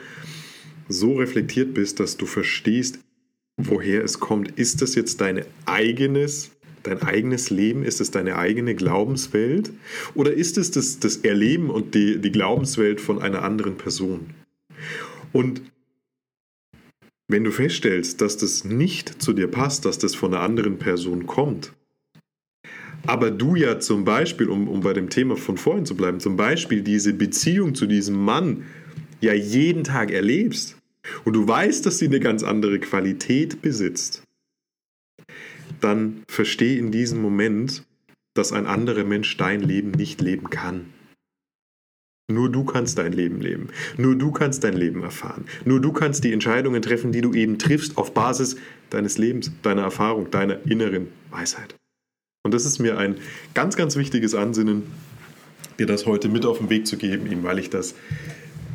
so 0.88 1.14
reflektiert 1.14 1.74
bist, 1.74 2.00
dass 2.00 2.16
du 2.16 2.26
verstehst, 2.26 2.98
woher 3.56 4.02
es 4.02 4.20
kommt. 4.20 4.58
Ist 4.58 4.82
das 4.82 4.94
jetzt 4.94 5.20
dein 5.20 5.44
eigenes, 5.66 6.50
dein 6.82 7.02
eigenes 7.02 7.50
Leben? 7.50 7.84
Ist 7.84 8.00
es 8.00 8.10
deine 8.10 8.36
eigene 8.36 8.74
Glaubenswelt? 8.74 9.70
Oder 10.14 10.32
ist 10.32 10.58
es 10.58 10.70
das, 10.70 10.98
das 10.98 11.18
Erleben 11.18 11.70
und 11.70 11.94
die, 11.94 12.18
die 12.18 12.32
Glaubenswelt 12.32 13.00
von 13.00 13.22
einer 13.22 13.42
anderen 13.42 13.76
Person? 13.76 14.30
Und 15.32 15.62
wenn 17.28 17.44
du 17.44 17.52
feststellst, 17.52 18.20
dass 18.20 18.36
das 18.36 18.64
nicht 18.64 19.22
zu 19.22 19.32
dir 19.32 19.46
passt, 19.46 19.84
dass 19.84 19.98
das 19.98 20.16
von 20.16 20.34
einer 20.34 20.42
anderen 20.42 20.78
Person 20.78 21.26
kommt, 21.26 21.72
Aber 23.06 23.30
du 23.30 23.56
ja 23.56 23.80
zum 23.80 24.04
Beispiel, 24.04 24.48
um, 24.48 24.68
um 24.68 24.80
bei 24.80 24.92
dem 24.92 25.08
Thema 25.08 25.36
von 25.36 25.56
vorhin 25.56 25.86
zu 25.86 25.96
bleiben, 25.96 26.20
zum 26.20 26.36
Beispiel 26.36 26.82
diese 26.82 27.12
Beziehung 27.12 27.74
zu 27.74 27.86
diesem 27.86 28.16
Mann 28.16 28.64
ja 29.20 29.32
jeden 29.32 29.84
Tag 29.84 30.10
erlebst 30.10 30.76
und 31.24 31.34
du 31.34 31.46
weißt, 31.46 31.84
dass 31.86 31.98
sie 31.98 32.06
eine 32.06 32.20
ganz 32.20 32.42
andere 32.42 32.78
Qualität 32.78 33.62
besitzt, 33.62 34.22
dann 35.80 36.22
versteh 36.30 36.78
in 36.78 36.92
diesem 36.92 37.22
Moment, 37.22 37.84
dass 38.34 38.52
ein 38.52 38.66
anderer 38.66 39.04
Mensch 39.04 39.36
dein 39.36 39.60
Leben 39.60 39.90
nicht 39.92 40.20
leben 40.20 40.50
kann. 40.50 40.86
Nur 42.30 42.50
du 42.50 42.64
kannst 42.64 42.96
dein 42.98 43.12
Leben 43.12 43.40
leben. 43.40 43.70
Nur 43.96 44.14
du 44.14 44.30
kannst 44.30 44.62
dein 44.62 44.74
Leben 44.74 45.02
erfahren. 45.02 45.46
Nur 45.64 45.80
du 45.80 45.92
kannst 45.92 46.22
die 46.22 46.32
Entscheidungen 46.32 46.80
treffen, 46.80 47.10
die 47.10 47.22
du 47.22 47.32
eben 47.34 47.58
triffst, 47.58 47.98
auf 47.98 48.14
Basis 48.14 48.56
deines 48.90 49.18
Lebens, 49.18 49.50
deiner 49.62 49.82
Erfahrung, 49.82 50.30
deiner 50.30 50.64
inneren 50.64 51.08
Weisheit. 51.30 51.79
Und 52.42 52.54
das 52.54 52.64
ist 52.64 52.78
mir 52.78 52.96
ein 52.96 53.16
ganz, 53.54 53.76
ganz 53.76 53.96
wichtiges 53.96 54.34
Ansinnen, 54.34 54.84
dir 55.78 55.86
das 55.86 56.06
heute 56.06 56.28
mit 56.28 56.46
auf 56.46 56.58
den 56.58 56.70
Weg 56.70 56.86
zu 56.86 56.96
geben, 56.96 57.30
eben 57.30 57.42
weil 57.42 57.58
ich 57.58 57.68
das 57.68 57.94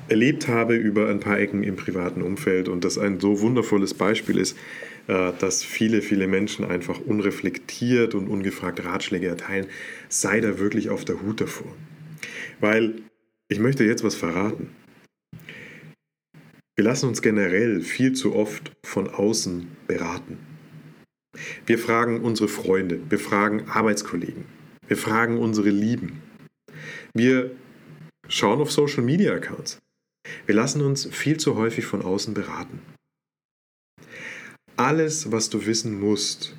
erlebt 0.08 0.48
habe 0.48 0.76
über 0.76 1.10
ein 1.10 1.20
paar 1.20 1.40
Ecken 1.40 1.64
im 1.64 1.76
privaten 1.76 2.22
Umfeld 2.22 2.70
und 2.70 2.86
das 2.86 3.00
ein 3.00 3.20
so 3.20 3.42
wundervolles 3.42 3.96
Beispiel 3.96 4.38
ist, 4.38 4.56
äh, 5.08 5.32
dass 5.40 5.64
viele, 5.64 6.04
viele 6.04 6.28
Menschen 6.28 6.64
einfach 6.64 7.00
unreflektiert 7.00 8.14
und 8.14 8.28
ungefragt 8.28 8.86
Ratschläge 8.86 9.28
erteilen. 9.28 9.66
Sei 10.10 10.42
da 10.42 10.60
wirklich 10.60 10.90
auf 10.90 11.06
der 11.06 11.22
Hut 11.24 11.42
davor. 11.42 11.74
Weil 12.60 13.02
ich 13.48 13.60
möchte 13.60 13.84
jetzt 13.84 14.04
was 14.04 14.16
verraten. 14.16 14.70
Wir 16.76 16.84
lassen 16.84 17.08
uns 17.08 17.22
generell 17.22 17.82
viel 17.82 18.14
zu 18.14 18.36
oft 18.36 18.72
von 18.86 19.10
außen 19.10 19.68
beraten. 19.88 20.38
Wir 21.66 21.80
fragen 21.80 22.22
unsere 22.22 22.48
Freunde, 22.48 23.00
wir 23.10 23.20
fragen 23.20 23.70
Arbeitskollegen, 23.70 24.46
wir 24.88 24.98
fragen 24.98 25.38
unsere 25.38 25.70
Lieben. 25.70 26.22
Wir 27.14 27.52
schauen 28.28 28.62
auf 28.62 28.72
Social 28.72 29.04
Media 29.04 29.34
Accounts. 29.34 29.80
Wir 30.46 30.56
lassen 30.56 30.82
uns 30.82 31.06
viel 31.06 31.38
zu 31.38 31.56
häufig 31.56 31.86
von 31.86 32.02
außen 32.02 32.34
beraten. 32.34 32.82
Alles, 34.78 35.32
was 35.32 35.50
du 35.50 35.66
wissen 35.66 36.00
musst, 36.00 36.56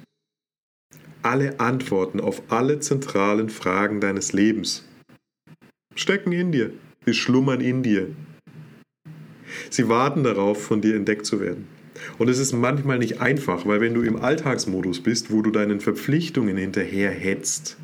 alle 1.22 1.58
Antworten 1.60 2.20
auf 2.20 2.42
alle 2.48 2.80
zentralen 2.80 3.50
Fragen 3.50 4.00
deines 4.00 4.32
Lebens 4.32 4.84
stecken 5.96 6.32
in 6.32 6.52
dir, 6.52 6.72
sie 7.04 7.14
schlummern 7.14 7.60
in 7.60 7.82
dir. 7.82 8.14
Sie 9.70 9.88
warten 9.88 10.22
darauf, 10.22 10.62
von 10.62 10.80
dir 10.80 10.94
entdeckt 10.94 11.26
zu 11.26 11.40
werden. 11.40 11.66
Und 12.18 12.28
es 12.28 12.38
ist 12.38 12.52
manchmal 12.52 12.98
nicht 12.98 13.20
einfach, 13.20 13.66
weil 13.66 13.80
wenn 13.80 13.94
du 13.94 14.02
im 14.02 14.16
Alltagsmodus 14.16 15.00
bist, 15.00 15.30
wo 15.30 15.42
du 15.42 15.50
deinen 15.50 15.80
Verpflichtungen 15.80 16.56
hinterherhetzt, 16.56 17.76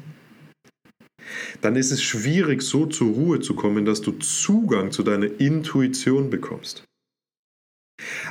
dann 1.60 1.76
ist 1.76 1.92
es 1.92 2.02
schwierig, 2.02 2.62
so 2.62 2.86
zur 2.86 3.12
Ruhe 3.12 3.40
zu 3.40 3.54
kommen, 3.54 3.84
dass 3.84 4.00
du 4.00 4.12
Zugang 4.12 4.90
zu 4.90 5.02
deiner 5.02 5.40
Intuition 5.40 6.30
bekommst. 6.30 6.84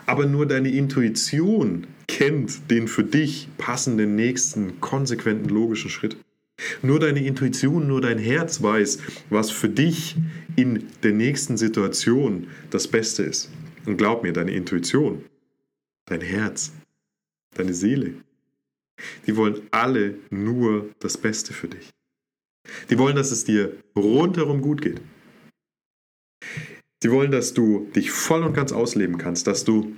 Aber 0.06 0.26
nur 0.26 0.46
deine 0.46 0.70
Intuition 0.70 1.88
kennt 2.08 2.70
den 2.70 2.88
für 2.88 3.04
dich 3.04 3.48
passenden 3.58 4.16
nächsten, 4.16 4.82
konsequenten, 4.82 5.50
logischen 5.50 5.90
Schritt. 5.90 6.18
Nur 6.82 7.00
deine 7.00 7.26
Intuition, 7.26 7.88
nur 7.88 8.02
dein 8.02 8.20
Herz 8.20 8.62
weiß, 8.62 9.00
was 9.30 9.50
für 9.50 9.70
dich 9.70 10.16
in 10.56 10.88
der 11.04 11.14
nächsten 11.14 11.58
Situation 11.58 12.48
das 12.70 12.88
Beste 12.88 13.24
ist. 13.24 13.50
Und 13.86 13.98
glaub 13.98 14.24
mir, 14.24 14.34
deine 14.34 14.52
Intuition, 14.52 15.24
dein 16.12 16.22
Herz, 16.22 16.72
deine 17.56 17.74
Seele, 17.74 18.14
die 19.26 19.36
wollen 19.36 19.68
alle 19.72 20.20
nur 20.30 20.90
das 21.00 21.18
Beste 21.18 21.54
für 21.54 21.68
dich. 21.68 21.90
Die 22.90 22.98
wollen, 22.98 23.16
dass 23.16 23.32
es 23.32 23.46
dir 23.46 23.76
rundherum 23.96 24.62
gut 24.62 24.82
geht. 24.82 25.02
Die 27.04 27.10
wollen, 27.10 27.32
dass 27.32 27.54
du 27.54 27.90
dich 27.96 28.12
voll 28.12 28.44
und 28.44 28.54
ganz 28.54 28.72
ausleben 28.72 29.18
kannst, 29.18 29.48
dass 29.48 29.64
du 29.64 29.96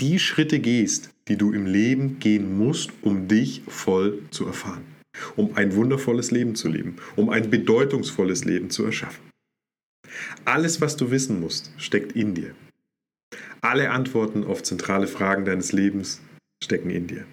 die 0.00 0.18
Schritte 0.18 0.60
gehst, 0.60 1.10
die 1.26 1.36
du 1.36 1.52
im 1.52 1.66
Leben 1.66 2.18
gehen 2.18 2.56
musst, 2.56 2.90
um 3.02 3.26
dich 3.26 3.62
voll 3.66 4.22
zu 4.30 4.46
erfahren, 4.46 4.84
um 5.34 5.56
ein 5.56 5.74
wundervolles 5.74 6.30
Leben 6.30 6.54
zu 6.54 6.68
leben, 6.68 6.96
um 7.16 7.30
ein 7.30 7.50
bedeutungsvolles 7.50 8.44
Leben 8.44 8.70
zu 8.70 8.84
erschaffen. 8.84 9.24
Alles, 10.44 10.80
was 10.80 10.96
du 10.96 11.10
wissen 11.10 11.40
musst, 11.40 11.72
steckt 11.78 12.12
in 12.12 12.34
dir. 12.34 12.54
Alle 13.60 13.90
Antworten 13.90 14.44
auf 14.44 14.62
zentrale 14.62 15.06
Fragen 15.06 15.44
deines 15.44 15.72
Lebens 15.72 16.20
stecken 16.62 16.90
in 16.90 17.06
dir. 17.06 17.24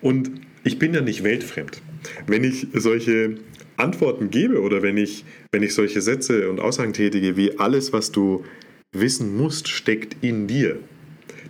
Und 0.00 0.30
ich 0.64 0.78
bin 0.78 0.94
ja 0.94 1.00
nicht 1.00 1.24
weltfremd. 1.24 1.80
Wenn 2.26 2.44
ich 2.44 2.68
solche 2.74 3.36
Antworten 3.76 4.30
gebe 4.30 4.60
oder 4.60 4.82
wenn 4.82 4.96
ich, 4.96 5.24
wenn 5.52 5.62
ich 5.62 5.74
solche 5.74 6.00
Sätze 6.00 6.48
und 6.50 6.60
Aussagen 6.60 6.92
tätige 6.92 7.36
wie 7.36 7.58
alles, 7.58 7.92
was 7.92 8.12
du 8.12 8.44
wissen 8.92 9.36
musst, 9.36 9.68
steckt 9.68 10.16
in 10.22 10.46
dir, 10.46 10.78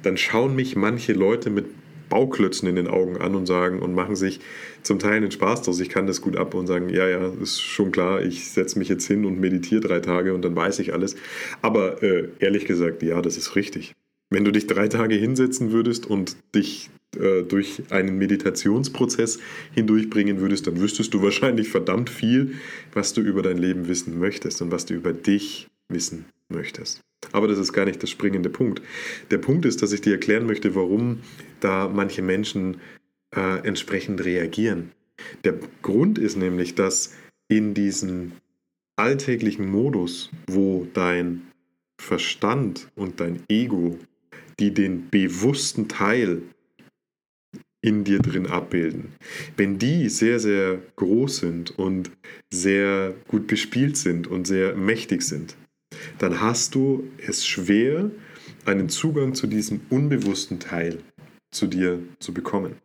dann 0.02 0.16
schauen 0.16 0.54
mich 0.54 0.76
manche 0.76 1.12
Leute 1.12 1.50
mit 1.50 1.66
Bauklötzen 2.08 2.68
in 2.68 2.76
den 2.76 2.86
Augen 2.86 3.16
an 3.16 3.34
und 3.34 3.46
sagen 3.46 3.80
und 3.80 3.94
machen 3.94 4.16
sich 4.16 4.40
zum 4.82 4.98
Teil 4.98 5.14
einen 5.14 5.30
Spaß 5.30 5.62
draus. 5.62 5.80
Ich 5.80 5.88
kann 5.88 6.06
das 6.06 6.20
gut 6.20 6.36
ab 6.36 6.54
und 6.54 6.66
sagen, 6.66 6.88
ja, 6.88 7.08
ja, 7.08 7.32
ist 7.42 7.60
schon 7.60 7.92
klar, 7.92 8.22
ich 8.22 8.48
setze 8.50 8.78
mich 8.78 8.88
jetzt 8.88 9.06
hin 9.06 9.24
und 9.24 9.40
meditiere 9.40 9.80
drei 9.80 10.00
Tage 10.00 10.34
und 10.34 10.42
dann 10.42 10.56
weiß 10.56 10.78
ich 10.78 10.92
alles. 10.92 11.16
Aber 11.62 12.02
äh, 12.02 12.28
ehrlich 12.38 12.64
gesagt, 12.64 13.02
ja, 13.02 13.20
das 13.22 13.36
ist 13.36 13.56
richtig. 13.56 13.94
Wenn 14.30 14.44
du 14.44 14.50
dich 14.50 14.66
drei 14.66 14.88
Tage 14.88 15.14
hinsetzen 15.14 15.70
würdest 15.72 16.06
und 16.06 16.36
dich 16.54 16.90
äh, 17.16 17.42
durch 17.42 17.82
einen 17.90 18.18
Meditationsprozess 18.18 19.38
hindurchbringen 19.72 20.40
würdest, 20.40 20.66
dann 20.66 20.80
wüsstest 20.80 21.14
du 21.14 21.22
wahrscheinlich 21.22 21.68
verdammt 21.68 22.10
viel, 22.10 22.54
was 22.92 23.12
du 23.12 23.20
über 23.20 23.42
dein 23.42 23.58
Leben 23.58 23.88
wissen 23.88 24.18
möchtest 24.18 24.60
und 24.62 24.70
was 24.70 24.86
du 24.86 24.94
über 24.94 25.12
dich 25.12 25.68
wissen 25.88 26.26
möchtest. 26.48 27.00
Aber 27.36 27.48
das 27.48 27.58
ist 27.58 27.74
gar 27.74 27.84
nicht 27.84 28.00
der 28.00 28.06
springende 28.06 28.48
Punkt. 28.48 28.80
Der 29.30 29.36
Punkt 29.36 29.66
ist, 29.66 29.82
dass 29.82 29.92
ich 29.92 30.00
dir 30.00 30.12
erklären 30.12 30.46
möchte, 30.46 30.74
warum 30.74 31.20
da 31.60 31.86
manche 31.86 32.22
Menschen 32.22 32.78
äh, 33.36 33.58
entsprechend 33.58 34.24
reagieren. 34.24 34.92
Der 35.44 35.52
Grund 35.82 36.16
ist 36.16 36.36
nämlich, 36.36 36.76
dass 36.76 37.12
in 37.48 37.74
diesem 37.74 38.32
alltäglichen 38.96 39.70
Modus, 39.70 40.30
wo 40.46 40.88
dein 40.94 41.42
Verstand 42.00 42.88
und 42.96 43.20
dein 43.20 43.42
Ego 43.50 43.98
die 44.58 44.72
den 44.72 45.10
bewussten 45.10 45.88
Teil 45.88 46.40
in 47.82 48.04
dir 48.04 48.20
drin 48.20 48.46
abbilden. 48.46 49.12
Wenn 49.58 49.78
die 49.78 50.08
sehr, 50.08 50.40
sehr 50.40 50.80
groß 50.96 51.36
sind 51.36 51.78
und 51.78 52.10
sehr 52.50 53.12
gut 53.28 53.46
bespielt 53.46 53.98
sind 53.98 54.26
und 54.26 54.46
sehr 54.46 54.74
mächtig 54.74 55.20
sind, 55.20 55.54
dann 56.18 56.40
hast 56.40 56.74
du 56.74 57.04
es 57.18 57.46
schwer, 57.46 58.10
einen 58.64 58.88
Zugang 58.88 59.34
zu 59.34 59.46
diesem 59.46 59.80
unbewussten 59.90 60.58
Teil 60.58 60.98
zu 61.50 61.66
dir 61.66 62.00
zu 62.18 62.32
bekommen. 62.34 62.76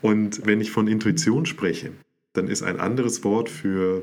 Und 0.00 0.46
wenn 0.46 0.60
ich 0.60 0.70
von 0.70 0.88
Intuition 0.88 1.46
spreche, 1.46 1.92
dann 2.32 2.48
ist 2.48 2.62
ein 2.62 2.80
anderes 2.80 3.24
Wort 3.24 3.48
für 3.48 4.02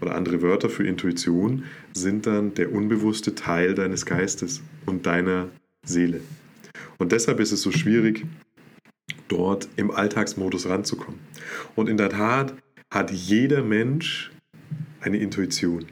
oder 0.00 0.14
andere 0.14 0.42
Wörter 0.42 0.68
für 0.68 0.86
Intuition 0.86 1.64
sind 1.94 2.26
dann 2.26 2.52
der 2.54 2.72
unbewusste 2.72 3.34
Teil 3.34 3.74
deines 3.74 4.04
Geistes 4.04 4.60
und 4.84 5.06
deiner 5.06 5.48
Seele. 5.84 6.20
Und 6.98 7.12
deshalb 7.12 7.40
ist 7.40 7.52
es 7.52 7.62
so 7.62 7.70
schwierig, 7.72 8.26
dort 9.28 9.68
im 9.76 9.90
Alltagsmodus 9.90 10.68
ranzukommen. 10.68 11.20
Und 11.74 11.88
in 11.88 11.96
der 11.96 12.10
Tat 12.10 12.54
hat 12.90 13.10
jeder 13.10 13.62
Mensch 13.62 14.30
eine 15.00 15.18
Intuition. 15.18 15.86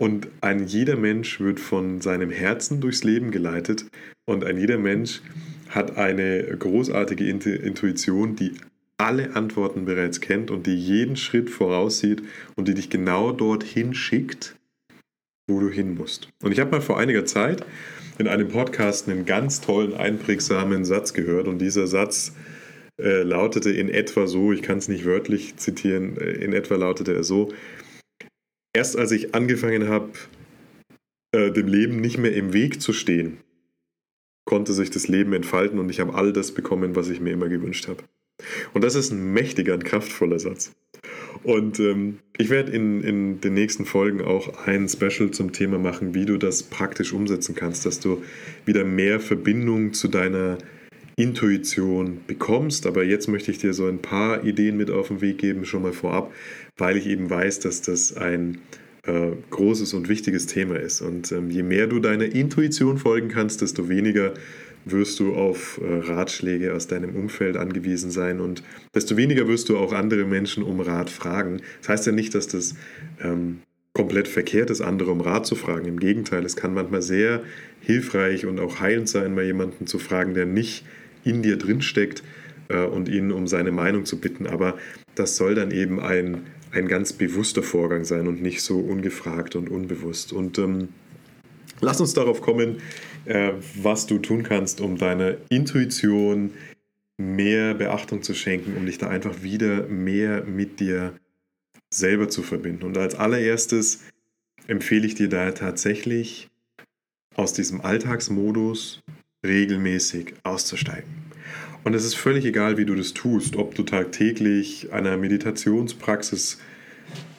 Und 0.00 0.28
ein 0.40 0.66
jeder 0.66 0.96
Mensch 0.96 1.40
wird 1.40 1.60
von 1.60 2.00
seinem 2.00 2.30
Herzen 2.30 2.80
durchs 2.80 3.04
Leben 3.04 3.30
geleitet 3.30 3.84
und 4.24 4.44
ein 4.44 4.56
jeder 4.56 4.78
Mensch 4.78 5.20
hat 5.68 5.98
eine 5.98 6.42
großartige 6.42 7.28
Intuition, 7.28 8.34
die 8.34 8.54
alle 8.96 9.36
Antworten 9.36 9.84
bereits 9.84 10.22
kennt 10.22 10.50
und 10.50 10.66
die 10.66 10.74
jeden 10.74 11.16
Schritt 11.16 11.50
voraussieht 11.50 12.22
und 12.56 12.66
die 12.66 12.72
dich 12.72 12.88
genau 12.88 13.30
dorthin 13.30 13.92
schickt, 13.92 14.56
wo 15.46 15.60
du 15.60 15.68
hin 15.68 15.96
musst. 15.96 16.30
Und 16.42 16.52
ich 16.52 16.60
habe 16.60 16.70
mal 16.70 16.80
vor 16.80 16.98
einiger 16.98 17.26
Zeit 17.26 17.66
in 18.16 18.26
einem 18.26 18.48
Podcast 18.48 19.06
einen 19.06 19.26
ganz 19.26 19.60
tollen, 19.60 19.92
einprägsamen 19.92 20.86
Satz 20.86 21.12
gehört 21.12 21.46
und 21.46 21.58
dieser 21.58 21.86
Satz 21.86 22.32
äh, 22.98 23.22
lautete 23.22 23.70
in 23.70 23.90
etwa 23.90 24.26
so, 24.26 24.50
ich 24.50 24.62
kann 24.62 24.78
es 24.78 24.88
nicht 24.88 25.04
wörtlich 25.04 25.56
zitieren, 25.56 26.16
äh, 26.16 26.30
in 26.30 26.54
etwa 26.54 26.76
lautete 26.76 27.12
er 27.12 27.22
so, 27.22 27.52
erst 28.72 28.96
als 28.96 29.12
ich 29.12 29.34
angefangen 29.34 29.88
habe, 29.88 30.10
äh, 31.32 31.50
dem 31.50 31.68
Leben 31.68 32.00
nicht 32.00 32.18
mehr 32.18 32.34
im 32.34 32.52
Weg 32.52 32.80
zu 32.80 32.92
stehen, 32.92 33.38
konnte 34.44 34.72
sich 34.72 34.90
das 34.90 35.08
Leben 35.08 35.32
entfalten 35.32 35.78
und 35.78 35.90
ich 35.90 36.00
habe 36.00 36.14
all 36.14 36.32
das 36.32 36.52
bekommen, 36.52 36.96
was 36.96 37.08
ich 37.08 37.20
mir 37.20 37.32
immer 37.32 37.48
gewünscht 37.48 37.88
habe. 37.88 38.02
Und 38.72 38.82
das 38.82 38.94
ist 38.94 39.10
ein 39.10 39.32
mächtiger, 39.32 39.74
ein 39.74 39.84
kraftvoller 39.84 40.38
Satz. 40.38 40.72
Und 41.42 41.78
ähm, 41.78 42.18
ich 42.36 42.50
werde 42.50 42.72
in, 42.72 43.02
in 43.02 43.40
den 43.40 43.54
nächsten 43.54 43.84
Folgen 43.84 44.20
auch 44.22 44.66
ein 44.66 44.88
Special 44.88 45.30
zum 45.30 45.52
Thema 45.52 45.78
machen, 45.78 46.14
wie 46.14 46.26
du 46.26 46.36
das 46.36 46.62
praktisch 46.62 47.12
umsetzen 47.12 47.54
kannst, 47.54 47.86
dass 47.86 48.00
du 48.00 48.22
wieder 48.64 48.84
mehr 48.84 49.20
Verbindung 49.20 49.92
zu 49.92 50.08
deiner 50.08 50.58
Intuition 51.16 52.20
bekommst. 52.26 52.86
Aber 52.86 53.04
jetzt 53.04 53.28
möchte 53.28 53.50
ich 53.50 53.58
dir 53.58 53.72
so 53.72 53.86
ein 53.86 54.02
paar 54.02 54.44
Ideen 54.44 54.76
mit 54.76 54.90
auf 54.90 55.08
den 55.08 55.20
Weg 55.20 55.38
geben, 55.38 55.64
schon 55.64 55.82
mal 55.82 55.92
vorab, 55.92 56.32
weil 56.80 56.96
ich 56.96 57.06
eben 57.06 57.30
weiß, 57.30 57.60
dass 57.60 57.82
das 57.82 58.16
ein 58.16 58.58
äh, 59.04 59.30
großes 59.50 59.94
und 59.94 60.08
wichtiges 60.08 60.46
Thema 60.46 60.76
ist. 60.78 61.00
Und 61.00 61.32
ähm, 61.32 61.50
je 61.50 61.62
mehr 61.62 61.86
du 61.86 62.00
deiner 62.00 62.26
Intuition 62.26 62.98
folgen 62.98 63.28
kannst, 63.28 63.62
desto 63.62 63.88
weniger 63.88 64.34
wirst 64.84 65.20
du 65.20 65.34
auf 65.34 65.80
äh, 65.82 65.98
Ratschläge 66.10 66.74
aus 66.74 66.86
deinem 66.86 67.14
Umfeld 67.14 67.56
angewiesen 67.56 68.10
sein 68.10 68.40
und 68.40 68.62
desto 68.94 69.16
weniger 69.16 69.46
wirst 69.46 69.68
du 69.68 69.76
auch 69.76 69.92
andere 69.92 70.24
Menschen 70.24 70.62
um 70.62 70.80
Rat 70.80 71.10
fragen. 71.10 71.60
Das 71.80 71.90
heißt 71.90 72.06
ja 72.06 72.12
nicht, 72.12 72.34
dass 72.34 72.48
das 72.48 72.74
ähm, 73.22 73.60
komplett 73.92 74.28
verkehrt 74.28 74.70
ist, 74.70 74.80
andere 74.80 75.10
um 75.10 75.20
Rat 75.20 75.46
zu 75.46 75.54
fragen. 75.54 75.86
Im 75.86 76.00
Gegenteil, 76.00 76.44
es 76.44 76.56
kann 76.56 76.72
manchmal 76.72 77.02
sehr 77.02 77.42
hilfreich 77.80 78.46
und 78.46 78.60
auch 78.60 78.80
heilend 78.80 79.08
sein, 79.08 79.34
mal 79.34 79.44
jemanden 79.44 79.86
zu 79.86 79.98
fragen, 79.98 80.34
der 80.34 80.46
nicht 80.46 80.84
in 81.24 81.42
dir 81.42 81.56
drinsteckt 81.56 82.22
äh, 82.68 82.84
und 82.84 83.08
ihn 83.08 83.32
um 83.32 83.46
seine 83.46 83.72
Meinung 83.72 84.04
zu 84.06 84.20
bitten. 84.20 84.46
Aber 84.46 84.78
das 85.14 85.36
soll 85.36 85.54
dann 85.54 85.70
eben 85.70 86.00
ein, 86.00 86.46
ein 86.72 86.88
ganz 86.88 87.12
bewusster 87.12 87.62
Vorgang 87.62 88.04
sein 88.04 88.28
und 88.28 88.42
nicht 88.42 88.62
so 88.62 88.78
ungefragt 88.78 89.56
und 89.56 89.68
unbewusst. 89.68 90.32
Und 90.32 90.58
ähm, 90.58 90.88
lass 91.80 92.00
uns 92.00 92.14
darauf 92.14 92.40
kommen, 92.40 92.78
äh, 93.24 93.52
was 93.76 94.06
du 94.06 94.18
tun 94.18 94.42
kannst, 94.42 94.80
um 94.80 94.96
deiner 94.96 95.36
Intuition 95.48 96.52
mehr 97.18 97.74
Beachtung 97.74 98.22
zu 98.22 98.34
schenken, 98.34 98.76
um 98.76 98.86
dich 98.86 98.98
da 98.98 99.08
einfach 99.08 99.42
wieder 99.42 99.86
mehr 99.86 100.44
mit 100.44 100.80
dir 100.80 101.14
selber 101.92 102.28
zu 102.28 102.42
verbinden. 102.42 102.84
Und 102.84 102.96
als 102.96 103.14
allererstes 103.14 104.00
empfehle 104.66 105.06
ich 105.06 105.16
dir 105.16 105.28
da 105.28 105.50
tatsächlich 105.50 106.48
aus 107.34 107.52
diesem 107.52 107.80
Alltagsmodus 107.80 109.02
regelmäßig 109.44 110.34
auszusteigen. 110.42 111.19
Und 111.82 111.94
es 111.94 112.04
ist 112.04 112.14
völlig 112.14 112.44
egal, 112.44 112.76
wie 112.76 112.84
du 112.84 112.94
das 112.94 113.14
tust, 113.14 113.56
ob 113.56 113.74
du 113.74 113.82
tagtäglich 113.82 114.92
einer 114.92 115.16
Meditationspraxis 115.16 116.58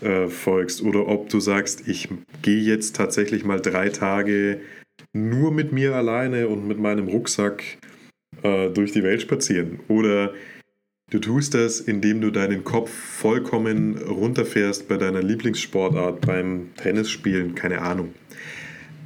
äh, 0.01 0.27
folgst 0.27 0.82
oder 0.82 1.08
ob 1.08 1.30
du 1.30 1.39
sagst, 1.39 1.88
ich 1.88 2.10
gehe 2.41 2.62
jetzt 2.62 2.96
tatsächlich 2.96 3.46
mal 3.46 3.60
drei 3.60 3.89
Tage 3.89 4.62
nur 5.13 5.51
mit 5.51 5.72
mir 5.72 5.96
alleine 5.96 6.48
und 6.48 6.68
mit 6.68 6.80
meinem 6.80 7.08
Rucksack 7.08 7.63
äh, 8.41 8.70
durch 8.70 8.91
die 8.91 9.03
Welt 9.03 9.22
spazieren. 9.22 9.80
Oder 9.88 10.34
du 11.12 11.20
tust 11.20 11.53
das, 11.53 11.80
indem 11.80 12.22
du 12.22 12.32
deinen 12.32 12.63
Kopf 12.63 12.89
vollkommen 12.89 13.98
runterfährst 13.98 14.88
bei 14.88 14.98
deiner 14.98 15.22
Lieblingssportart, 15.22 16.22
beim 16.22 16.70
Tennisspielen, 16.77 17.53
keine 17.53 17.82
Ahnung. 17.82 18.13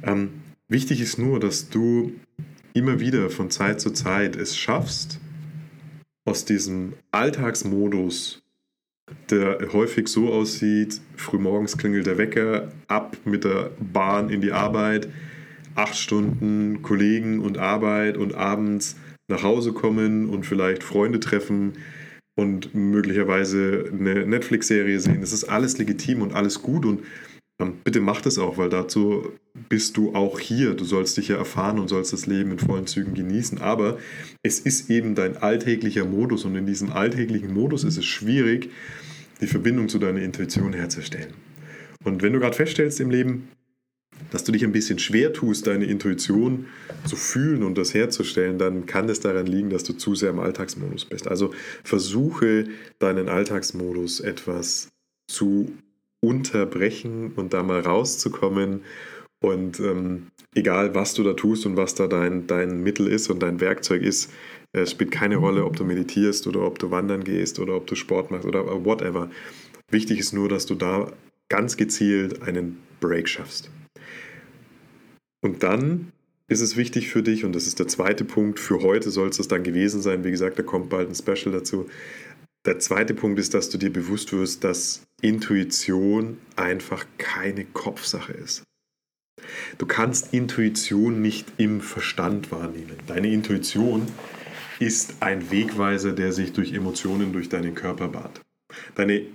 Ähm, 0.02 0.30
wichtig 0.68 1.00
ist 1.00 1.18
nur, 1.18 1.40
dass 1.40 1.68
du 1.68 2.12
immer 2.76 3.00
wieder 3.00 3.30
von 3.30 3.50
Zeit 3.50 3.80
zu 3.80 3.90
Zeit 3.90 4.36
es 4.36 4.56
schaffst, 4.56 5.18
aus 6.26 6.44
diesem 6.44 6.92
Alltagsmodus, 7.10 8.42
der 9.30 9.72
häufig 9.72 10.08
so 10.08 10.32
aussieht, 10.32 11.00
frühmorgens 11.16 11.78
klingelt 11.78 12.06
der 12.06 12.18
Wecker, 12.18 12.72
ab 12.88 13.16
mit 13.24 13.44
der 13.44 13.70
Bahn 13.80 14.28
in 14.28 14.40
die 14.40 14.52
Arbeit, 14.52 15.08
acht 15.74 15.96
Stunden 15.96 16.82
Kollegen 16.82 17.40
und 17.40 17.58
Arbeit 17.58 18.16
und 18.16 18.34
abends 18.34 18.96
nach 19.28 19.42
Hause 19.42 19.72
kommen 19.72 20.28
und 20.28 20.44
vielleicht 20.44 20.82
Freunde 20.82 21.20
treffen 21.20 21.74
und 22.36 22.74
möglicherweise 22.74 23.90
eine 23.92 24.26
Netflix-Serie 24.26 25.00
sehen. 25.00 25.20
Das 25.20 25.32
ist 25.32 25.44
alles 25.44 25.78
legitim 25.78 26.20
und 26.22 26.34
alles 26.34 26.60
gut 26.60 26.84
und 26.84 27.00
bitte 27.58 28.00
mach 28.00 28.20
das 28.20 28.38
auch, 28.38 28.58
weil 28.58 28.68
dazu 28.68 29.32
bist 29.68 29.96
du 29.96 30.14
auch 30.14 30.38
hier. 30.38 30.74
Du 30.74 30.84
sollst 30.84 31.16
dich 31.16 31.28
ja 31.28 31.36
erfahren 31.36 31.78
und 31.78 31.88
sollst 31.88 32.12
das 32.12 32.26
Leben 32.26 32.52
in 32.52 32.58
vollen 32.58 32.86
Zügen 32.86 33.14
genießen. 33.14 33.58
Aber 33.58 33.98
es 34.42 34.60
ist 34.60 34.90
eben 34.90 35.14
dein 35.14 35.36
alltäglicher 35.38 36.04
Modus 36.04 36.44
und 36.44 36.54
in 36.56 36.66
diesem 36.66 36.92
alltäglichen 36.92 37.52
Modus 37.54 37.84
ist 37.84 37.96
es 37.96 38.04
schwierig, 38.04 38.70
die 39.40 39.46
Verbindung 39.46 39.88
zu 39.88 39.98
deiner 39.98 40.20
Intuition 40.20 40.72
herzustellen. 40.72 41.32
Und 42.04 42.22
wenn 42.22 42.32
du 42.32 42.40
gerade 42.40 42.56
feststellst 42.56 43.00
im 43.00 43.10
Leben, 43.10 43.48
dass 44.30 44.44
du 44.44 44.52
dich 44.52 44.64
ein 44.64 44.72
bisschen 44.72 44.98
schwer 44.98 45.32
tust, 45.32 45.66
deine 45.66 45.84
Intuition 45.84 46.66
zu 47.04 47.16
fühlen 47.16 47.62
und 47.62 47.76
das 47.76 47.94
herzustellen, 47.94 48.58
dann 48.58 48.86
kann 48.86 49.08
es 49.08 49.20
daran 49.20 49.46
liegen, 49.46 49.70
dass 49.70 49.84
du 49.84 49.92
zu 49.92 50.14
sehr 50.14 50.30
im 50.30 50.38
Alltagsmodus 50.38 51.04
bist. 51.04 51.28
Also 51.28 51.52
versuche 51.84 52.64
deinen 52.98 53.28
Alltagsmodus 53.28 54.20
etwas 54.20 54.88
zu 55.28 55.72
unterbrechen 56.20 57.32
und 57.36 57.52
da 57.54 57.62
mal 57.62 57.80
rauszukommen. 57.80 58.82
Und 59.40 59.80
ähm, 59.80 60.28
egal, 60.54 60.94
was 60.94 61.14
du 61.14 61.22
da 61.22 61.34
tust 61.34 61.66
und 61.66 61.76
was 61.76 61.94
da 61.94 62.06
dein, 62.06 62.46
dein 62.46 62.82
Mittel 62.82 63.06
ist 63.06 63.28
und 63.30 63.40
dein 63.40 63.60
Werkzeug 63.60 64.02
ist, 64.02 64.32
es 64.72 64.90
spielt 64.90 65.10
keine 65.10 65.36
Rolle, 65.36 65.64
ob 65.64 65.76
du 65.76 65.84
meditierst 65.84 66.46
oder 66.46 66.62
ob 66.62 66.78
du 66.78 66.90
wandern 66.90 67.24
gehst 67.24 67.58
oder 67.58 67.76
ob 67.76 67.86
du 67.86 67.94
Sport 67.94 68.30
machst 68.30 68.46
oder 68.46 68.84
whatever. 68.84 69.30
Wichtig 69.90 70.18
ist 70.18 70.32
nur, 70.32 70.48
dass 70.48 70.66
du 70.66 70.74
da 70.74 71.12
ganz 71.48 71.76
gezielt 71.76 72.42
einen 72.42 72.78
Break 73.00 73.28
schaffst. 73.28 73.70
Und 75.42 75.62
dann 75.62 76.12
ist 76.48 76.60
es 76.60 76.76
wichtig 76.76 77.08
für 77.08 77.22
dich, 77.22 77.44
und 77.44 77.54
das 77.54 77.66
ist 77.66 77.78
der 77.78 77.88
zweite 77.88 78.24
Punkt, 78.24 78.60
für 78.60 78.82
heute 78.82 79.10
soll 79.10 79.28
es 79.28 79.36
das 79.36 79.48
dann 79.48 79.64
gewesen 79.64 80.00
sein, 80.00 80.24
wie 80.24 80.30
gesagt, 80.30 80.58
da 80.58 80.62
kommt 80.62 80.90
bald 80.90 81.08
ein 81.08 81.14
Special 81.14 81.52
dazu. 81.52 81.86
Der 82.66 82.80
zweite 82.80 83.14
Punkt 83.14 83.38
ist, 83.38 83.54
dass 83.54 83.70
du 83.70 83.78
dir 83.78 83.92
bewusst 83.92 84.32
wirst, 84.32 84.64
dass 84.64 85.06
Intuition 85.22 86.38
einfach 86.56 87.06
keine 87.16 87.64
Kopfsache 87.64 88.32
ist. 88.32 88.64
Du 89.78 89.86
kannst 89.86 90.34
Intuition 90.34 91.22
nicht 91.22 91.46
im 91.58 91.80
Verstand 91.80 92.50
wahrnehmen. 92.50 92.96
Deine 93.06 93.32
Intuition 93.32 94.06
ist 94.80 95.14
ein 95.20 95.52
Wegweiser, 95.52 96.12
der 96.12 96.32
sich 96.32 96.52
durch 96.52 96.72
Emotionen 96.72 97.32
durch 97.32 97.48
deinen 97.48 97.76
Körper 97.76 98.08
bahnt. 98.08 98.40
Deine, 98.96 99.26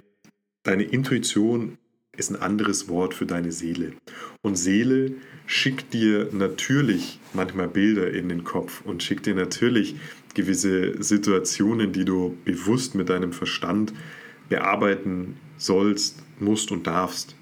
deine 0.64 0.84
Intuition 0.84 1.78
ist 2.18 2.32
ein 2.32 2.42
anderes 2.42 2.90
Wort 2.90 3.14
für 3.14 3.26
deine 3.26 3.54
Seele. 3.54 3.94
Und 4.42 4.56
Seele 4.56 5.14
schickt 5.46 5.94
dir 5.94 6.30
natürlich 6.32 7.20
manchmal 7.34 7.68
Bilder 7.68 8.12
in 8.12 8.30
den 8.30 8.44
Kopf 8.44 8.82
und 8.86 9.04
schickt 9.04 9.26
dir 9.26 9.36
natürlich 9.36 9.96
gewisse 10.34 11.02
Situationen, 11.02 11.92
die 11.92 12.06
du 12.06 12.38
bewusst 12.46 12.96
mit 12.96 13.10
deinem 13.10 13.34
Verstand 13.34 13.94
bearbeiten 14.50 15.38
sollst, 15.58 16.24
musst 16.40 16.72
und 16.72 16.88
darfst. 16.88 17.36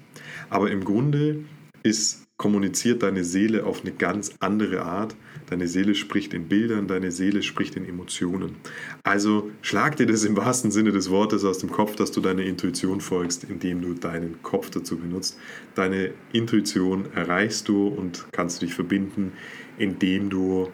Aber 0.48 0.70
im 0.70 0.84
Grunde 0.84 1.44
ist 1.82 2.26
kommuniziert 2.40 3.02
deine 3.02 3.22
Seele 3.22 3.66
auf 3.66 3.82
eine 3.82 3.92
ganz 3.92 4.32
andere 4.40 4.80
Art. 4.80 5.14
Deine 5.50 5.68
Seele 5.68 5.94
spricht 5.94 6.32
in 6.32 6.48
Bildern, 6.48 6.88
deine 6.88 7.12
Seele 7.12 7.42
spricht 7.42 7.76
in 7.76 7.86
Emotionen. 7.86 8.56
Also 9.02 9.50
schlag 9.60 9.96
dir 9.96 10.06
das 10.06 10.24
im 10.24 10.38
wahrsten 10.38 10.70
Sinne 10.70 10.90
des 10.90 11.10
Wortes 11.10 11.44
aus 11.44 11.58
dem 11.58 11.70
Kopf, 11.70 11.96
dass 11.96 12.12
du 12.12 12.22
deiner 12.22 12.42
Intuition 12.42 13.02
folgst, 13.02 13.44
indem 13.44 13.82
du 13.82 13.92
deinen 13.92 14.40
Kopf 14.42 14.70
dazu 14.70 14.96
benutzt. 14.96 15.38
Deine 15.74 16.14
Intuition 16.32 17.12
erreichst 17.12 17.68
du 17.68 17.88
und 17.88 18.24
kannst 18.32 18.62
dich 18.62 18.72
verbinden, 18.72 19.32
indem 19.76 20.30
du 20.30 20.70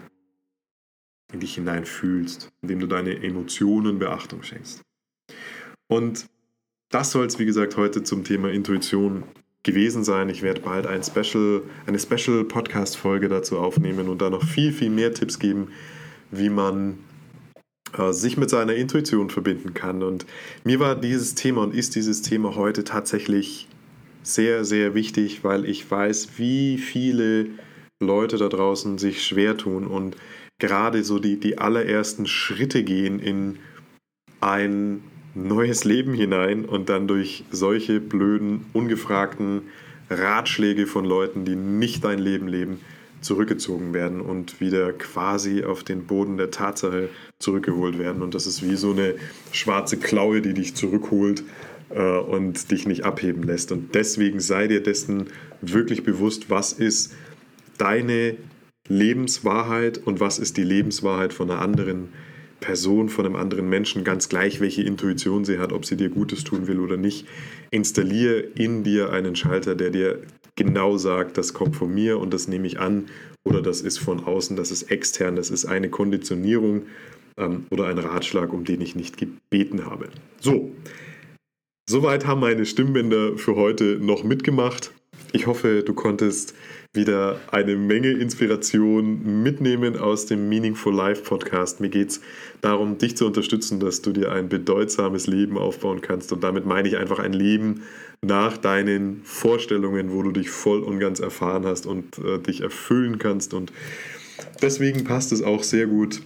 in 1.32 1.40
dich 1.40 1.56
hineinfühlst, 1.56 2.48
indem 2.62 2.78
du 2.78 2.86
deine 2.86 3.24
Emotionen 3.24 3.98
Beachtung 3.98 4.44
schenkst. 4.44 4.82
Und 5.88 6.26
das 6.90 7.10
soll 7.10 7.26
es, 7.26 7.40
wie 7.40 7.44
gesagt, 7.44 7.76
heute 7.76 8.04
zum 8.04 8.22
Thema 8.22 8.52
Intuition 8.52 9.24
gewesen 9.66 10.04
sein. 10.04 10.30
Ich 10.30 10.42
werde 10.42 10.62
bald 10.62 10.86
ein 10.86 11.02
Special, 11.02 11.62
eine 11.86 11.98
Special-Podcast-Folge 11.98 13.28
dazu 13.28 13.58
aufnehmen 13.58 14.08
und 14.08 14.22
da 14.22 14.30
noch 14.30 14.44
viel, 14.44 14.72
viel 14.72 14.88
mehr 14.88 15.12
Tipps 15.12 15.38
geben, 15.38 15.68
wie 16.30 16.48
man 16.48 16.98
äh, 17.98 18.12
sich 18.12 18.38
mit 18.38 18.48
seiner 18.48 18.74
Intuition 18.74 19.28
verbinden 19.28 19.74
kann. 19.74 20.02
Und 20.02 20.24
mir 20.64 20.80
war 20.80 20.96
dieses 20.96 21.34
Thema 21.34 21.62
und 21.62 21.74
ist 21.74 21.94
dieses 21.94 22.22
Thema 22.22 22.56
heute 22.56 22.84
tatsächlich 22.84 23.68
sehr, 24.22 24.64
sehr 24.64 24.94
wichtig, 24.94 25.44
weil 25.44 25.66
ich 25.66 25.88
weiß, 25.90 26.30
wie 26.38 26.78
viele 26.78 27.48
Leute 28.00 28.38
da 28.38 28.48
draußen 28.48 28.98
sich 28.98 29.24
schwer 29.24 29.56
tun 29.56 29.86
und 29.86 30.16
gerade 30.58 31.04
so 31.04 31.18
die, 31.18 31.38
die 31.38 31.58
allerersten 31.58 32.26
Schritte 32.26 32.82
gehen 32.82 33.18
in 33.18 33.58
ein 34.40 35.02
neues 35.36 35.84
Leben 35.84 36.14
hinein 36.14 36.64
und 36.64 36.88
dann 36.88 37.06
durch 37.06 37.44
solche 37.50 38.00
blöden, 38.00 38.64
ungefragten 38.72 39.62
Ratschläge 40.08 40.86
von 40.86 41.04
Leuten, 41.04 41.44
die 41.44 41.56
nicht 41.56 42.04
dein 42.04 42.18
Leben 42.18 42.48
leben, 42.48 42.80
zurückgezogen 43.20 43.92
werden 43.92 44.20
und 44.20 44.60
wieder 44.60 44.92
quasi 44.92 45.64
auf 45.64 45.84
den 45.84 46.06
Boden 46.06 46.36
der 46.36 46.50
Tatsache 46.50 47.08
zurückgeholt 47.38 47.98
werden. 47.98 48.22
Und 48.22 48.34
das 48.34 48.46
ist 48.46 48.62
wie 48.62 48.76
so 48.76 48.92
eine 48.92 49.14
schwarze 49.52 49.96
Klaue, 49.96 50.40
die 50.42 50.54
dich 50.54 50.74
zurückholt 50.74 51.42
äh, 51.90 52.18
und 52.18 52.70
dich 52.70 52.86
nicht 52.86 53.04
abheben 53.04 53.42
lässt. 53.42 53.72
Und 53.72 53.94
deswegen 53.94 54.40
sei 54.40 54.68
dir 54.68 54.82
dessen 54.82 55.26
wirklich 55.60 56.04
bewusst, 56.04 56.50
was 56.50 56.72
ist 56.72 57.14
deine 57.78 58.36
Lebenswahrheit 58.88 59.98
und 59.98 60.20
was 60.20 60.38
ist 60.38 60.56
die 60.56 60.64
Lebenswahrheit 60.64 61.32
von 61.32 61.50
einer 61.50 61.60
anderen 61.60 62.08
Person, 62.08 62.35
von 62.60 63.26
einem 63.26 63.36
anderen 63.36 63.68
Menschen, 63.68 64.02
ganz 64.02 64.28
gleich, 64.28 64.60
welche 64.60 64.82
Intuition 64.82 65.44
sie 65.44 65.58
hat, 65.58 65.72
ob 65.72 65.84
sie 65.84 65.96
dir 65.96 66.08
Gutes 66.08 66.44
tun 66.44 66.66
will 66.66 66.80
oder 66.80 66.96
nicht. 66.96 67.26
Installiere 67.70 68.40
in 68.40 68.82
dir 68.82 69.12
einen 69.12 69.36
Schalter, 69.36 69.74
der 69.74 69.90
dir 69.90 70.22
genau 70.56 70.96
sagt, 70.96 71.38
das 71.38 71.54
kommt 71.54 71.76
von 71.76 71.94
mir 71.94 72.18
und 72.18 72.32
das 72.32 72.48
nehme 72.48 72.66
ich 72.66 72.80
an 72.80 73.06
oder 73.44 73.62
das 73.62 73.82
ist 73.82 73.98
von 73.98 74.24
außen, 74.24 74.56
das 74.56 74.70
ist 74.70 74.90
extern, 74.90 75.36
das 75.36 75.50
ist 75.50 75.66
eine 75.66 75.90
Konditionierung 75.90 76.82
ähm, 77.36 77.66
oder 77.70 77.86
ein 77.86 77.98
Ratschlag, 77.98 78.52
um 78.52 78.64
den 78.64 78.80
ich 78.80 78.96
nicht 78.96 79.16
gebeten 79.16 79.84
habe. 79.84 80.08
So, 80.40 80.72
soweit 81.88 82.26
haben 82.26 82.40
meine 82.40 82.66
Stimmbänder 82.66 83.36
für 83.36 83.54
heute 83.54 83.98
noch 84.00 84.24
mitgemacht. 84.24 84.92
Ich 85.32 85.46
hoffe, 85.46 85.82
du 85.84 85.94
konntest 85.94 86.54
wieder 86.96 87.40
eine 87.52 87.76
Menge 87.76 88.10
Inspiration 88.10 89.42
mitnehmen 89.42 89.96
aus 89.96 90.26
dem 90.26 90.48
Meaningful 90.48 90.94
Life 90.94 91.22
Podcast. 91.22 91.80
Mir 91.80 91.90
geht 91.90 92.10
es 92.10 92.20
darum, 92.60 92.98
dich 92.98 93.16
zu 93.16 93.26
unterstützen, 93.26 93.78
dass 93.78 94.02
du 94.02 94.12
dir 94.12 94.32
ein 94.32 94.48
bedeutsames 94.48 95.26
Leben 95.26 95.58
aufbauen 95.58 96.00
kannst. 96.00 96.32
Und 96.32 96.42
damit 96.42 96.66
meine 96.66 96.88
ich 96.88 96.96
einfach 96.96 97.18
ein 97.18 97.32
Leben 97.32 97.82
nach 98.22 98.56
deinen 98.56 99.22
Vorstellungen, 99.24 100.12
wo 100.12 100.22
du 100.22 100.32
dich 100.32 100.50
voll 100.50 100.82
und 100.82 100.98
ganz 100.98 101.20
erfahren 101.20 101.66
hast 101.66 101.86
und 101.86 102.18
äh, 102.18 102.38
dich 102.38 102.62
erfüllen 102.62 103.18
kannst. 103.18 103.54
Und 103.54 103.72
deswegen 104.62 105.04
passt 105.04 105.32
es 105.32 105.42
auch 105.42 105.62
sehr 105.62 105.86
gut 105.86 106.22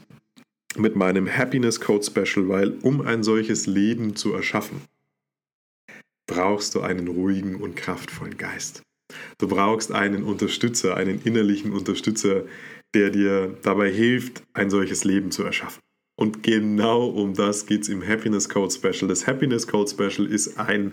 mit 0.77 0.97
meinem 0.97 1.29
Happiness 1.29 1.81
Code 1.81 2.05
Special, 2.05 2.49
weil 2.49 2.75
um 2.83 3.01
ein 3.01 3.23
solches 3.23 3.67
Leben 3.67 4.17
zu 4.17 4.33
erschaffen, 4.33 4.83
brauchst 6.27 6.77
du 6.77 6.81
einen 6.81 7.09
ruhigen 7.09 7.57
und 7.57 7.75
kraftvollen 7.75 8.37
Geist. 8.37 8.83
Du 9.39 9.49
brauchst 9.49 9.93
einen 9.93 10.23
Unterstützer, 10.23 10.97
einen 10.97 11.23
innerlichen 11.23 11.73
Unterstützer, 11.73 12.45
der 12.95 13.11
dir 13.11 13.57
dabei 13.63 13.91
hilft, 13.91 14.43
ein 14.53 14.71
solches 14.71 15.05
Leben 15.05 15.31
zu 15.31 15.45
erschaffen. 15.45 15.81
Und 16.19 16.43
genau 16.43 17.07
um 17.07 17.35
das 17.35 17.67
geht 17.67 17.83
es 17.83 17.89
im 17.89 18.07
Happiness 18.07 18.49
Code 18.49 18.73
Special. 18.73 19.09
Das 19.09 19.27
Happiness 19.27 19.67
Code 19.67 19.91
Special 19.91 20.27
ist 20.27 20.59
ein 20.59 20.93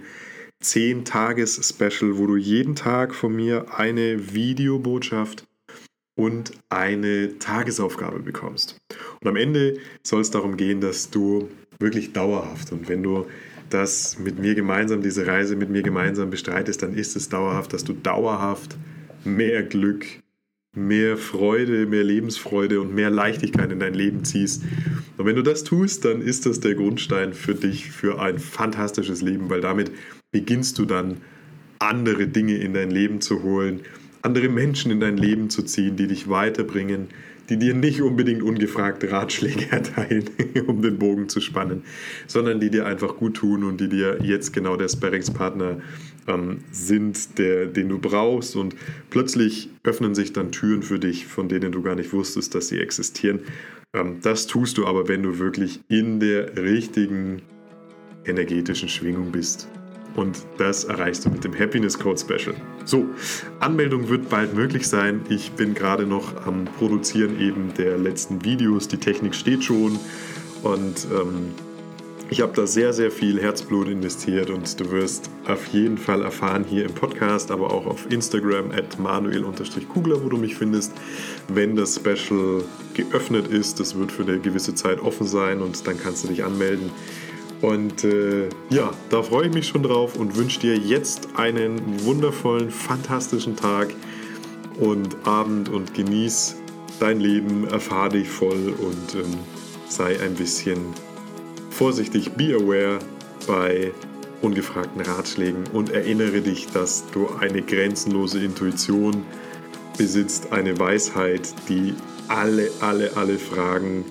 10-Tages-Special, 0.63 2.17
wo 2.17 2.27
du 2.27 2.37
jeden 2.37 2.75
Tag 2.75 3.13
von 3.13 3.35
mir 3.35 3.77
eine 3.77 4.33
Videobotschaft 4.33 5.45
und 6.17 6.51
eine 6.69 7.37
Tagesaufgabe 7.39 8.19
bekommst. 8.19 8.77
Und 9.21 9.27
am 9.27 9.35
Ende 9.35 9.77
soll 10.01 10.21
es 10.21 10.31
darum 10.31 10.57
gehen, 10.57 10.81
dass 10.81 11.11
du 11.11 11.49
wirklich 11.79 12.13
dauerhaft 12.13 12.71
und 12.71 12.89
wenn 12.89 13.03
du 13.03 13.27
das 13.69 14.17
mit 14.19 14.39
mir 14.39 14.55
gemeinsam, 14.55 15.01
diese 15.01 15.27
Reise 15.27 15.55
mit 15.55 15.69
mir 15.69 15.83
gemeinsam 15.83 16.29
bestreitest, 16.29 16.83
dann 16.83 16.93
ist 16.93 17.15
es 17.15 17.29
dauerhaft, 17.29 17.73
dass 17.73 17.83
du 17.83 17.93
dauerhaft 17.93 18.77
mehr 19.23 19.63
Glück, 19.63 20.05
mehr 20.75 21.17
Freude, 21.17 21.85
mehr 21.85 22.03
Lebensfreude 22.03 22.79
und 22.79 22.93
mehr 22.93 23.09
Leichtigkeit 23.09 23.71
in 23.71 23.79
dein 23.79 23.93
Leben 23.93 24.23
ziehst. 24.23 24.63
Und 25.17 25.25
wenn 25.25 25.35
du 25.35 25.41
das 25.41 25.63
tust, 25.63 26.05
dann 26.05 26.21
ist 26.21 26.45
das 26.45 26.59
der 26.59 26.75
Grundstein 26.75 27.33
für 27.33 27.55
dich, 27.55 27.91
für 27.91 28.21
ein 28.21 28.39
fantastisches 28.39 29.21
Leben, 29.21 29.49
weil 29.49 29.61
damit 29.61 29.91
beginnst 30.31 30.77
du 30.77 30.85
dann 30.85 31.17
andere 31.79 32.27
Dinge 32.27 32.57
in 32.57 32.73
dein 32.73 32.91
Leben 32.91 33.21
zu 33.21 33.43
holen, 33.43 33.81
andere 34.21 34.49
Menschen 34.49 34.91
in 34.91 34.99
dein 34.99 35.17
Leben 35.17 35.49
zu 35.49 35.63
ziehen, 35.63 35.95
die 35.95 36.07
dich 36.07 36.29
weiterbringen, 36.29 37.07
die 37.49 37.57
dir 37.57 37.73
nicht 37.73 38.01
unbedingt 38.01 38.43
ungefragte 38.43 39.11
Ratschläge 39.11 39.67
erteilen, 39.71 40.29
um 40.67 40.81
den 40.81 40.97
Bogen 40.97 41.29
zu 41.29 41.41
spannen, 41.41 41.83
sondern 42.27 42.59
die 42.59 42.69
dir 42.69 42.85
einfach 42.85 43.15
gut 43.17 43.35
tun 43.35 43.63
und 43.63 43.79
die 43.79 43.89
dir 43.89 44.19
jetzt 44.21 44.53
genau 44.53 44.75
der 44.75 44.89
Sparringspartner 44.89 45.81
ähm, 46.27 46.59
sind, 46.71 47.37
der, 47.37 47.67
den 47.67 47.89
du 47.89 47.99
brauchst. 47.99 48.55
Und 48.55 48.75
plötzlich 49.09 49.69
öffnen 49.83 50.15
sich 50.15 50.33
dann 50.33 50.51
Türen 50.51 50.83
für 50.83 50.99
dich, 50.99 51.25
von 51.27 51.49
denen 51.49 51.71
du 51.71 51.81
gar 51.81 51.95
nicht 51.95 52.13
wusstest, 52.13 52.53
dass 52.55 52.67
sie 52.67 52.79
existieren. 52.79 53.39
Ähm, 53.93 54.17
das 54.21 54.47
tust 54.47 54.77
du 54.77 54.85
aber, 54.85 55.07
wenn 55.07 55.23
du 55.23 55.39
wirklich 55.39 55.79
in 55.87 56.19
der 56.19 56.57
richtigen 56.57 57.41
energetischen 58.25 58.89
Schwingung 58.89 59.31
bist. 59.31 59.69
Und 60.17 60.39
das 60.57 60.83
erreichst 60.83 61.25
du 61.25 61.29
mit 61.29 61.43
dem 61.43 61.57
Happiness 61.57 61.97
Code 61.97 62.19
Special. 62.19 62.55
So, 62.85 63.05
Anmeldung 63.59 64.09
wird 64.09 64.29
bald 64.29 64.55
möglich 64.55 64.87
sein. 64.87 65.21
Ich 65.29 65.51
bin 65.51 65.75
gerade 65.75 66.07
noch 66.07 66.45
am 66.47 66.65
Produzieren 66.65 67.39
eben 67.39 67.71
der 67.77 67.99
letzten 67.99 68.43
Videos. 68.43 68.87
Die 68.87 68.97
Technik 68.97 69.35
steht 69.35 69.63
schon 69.63 69.99
und 70.63 71.07
ähm, 71.11 71.53
ich 72.29 72.41
habe 72.41 72.51
da 72.53 72.67
sehr, 72.67 72.91
sehr 72.93 73.09
viel 73.09 73.39
Herzblut 73.39 73.87
investiert 73.87 74.49
und 74.49 74.79
du 74.79 74.91
wirst 74.91 75.29
auf 75.47 75.67
jeden 75.67 75.97
Fall 75.97 76.23
erfahren 76.23 76.65
hier 76.67 76.83
im 76.83 76.93
Podcast, 76.93 77.51
aber 77.51 77.71
auch 77.71 77.85
auf 77.85 78.11
Instagram 78.11 78.71
at 78.71 78.99
manuel-kugler, 78.99 80.23
wo 80.23 80.29
du 80.29 80.37
mich 80.37 80.55
findest, 80.55 80.91
wenn 81.47 81.75
das 81.75 81.95
Special 81.95 82.63
geöffnet 82.95 83.47
ist. 83.47 83.79
Das 83.79 83.97
wird 83.97 84.11
für 84.11 84.23
eine 84.23 84.39
gewisse 84.39 84.75
Zeit 84.75 84.99
offen 84.99 85.25
sein 85.25 85.61
und 85.61 85.87
dann 85.87 85.97
kannst 85.97 86.23
du 86.23 86.27
dich 86.27 86.43
anmelden. 86.43 86.89
Und 87.61 88.03
äh, 88.03 88.49
ja, 88.69 88.91
da 89.09 89.23
freue 89.23 89.47
ich 89.47 89.53
mich 89.53 89.67
schon 89.67 89.83
drauf 89.83 90.15
und 90.15 90.35
wünsche 90.35 90.59
dir 90.59 90.77
jetzt 90.77 91.29
einen 91.35 92.03
wundervollen, 92.05 92.69
fantastischen 92.69 93.55
Tag 93.55 93.93
und 94.79 95.15
Abend 95.25 95.69
und 95.69 95.93
genieß 95.95 96.57
dein 96.99 97.19
Leben, 97.19 97.67
erfahre 97.67 98.09
dich 98.09 98.29
voll 98.29 98.73
und 98.77 99.15
ähm, 99.15 99.33
sei 99.87 100.19
ein 100.19 100.35
bisschen 100.35 100.77
vorsichtig, 101.71 102.31
be 102.33 102.55
aware 102.55 102.99
bei 103.47 103.91
ungefragten 104.41 105.01
Ratschlägen 105.01 105.63
und 105.73 105.89
erinnere 105.89 106.41
dich, 106.41 106.67
dass 106.67 107.05
du 107.11 107.27
eine 107.39 107.63
grenzenlose 107.63 108.43
Intuition 108.43 109.25
besitzt, 109.97 110.51
eine 110.51 110.77
Weisheit, 110.79 111.53
die 111.69 111.95
alle, 112.27 112.69
alle, 112.81 113.15
alle 113.15 113.39
Fragen 113.39 114.05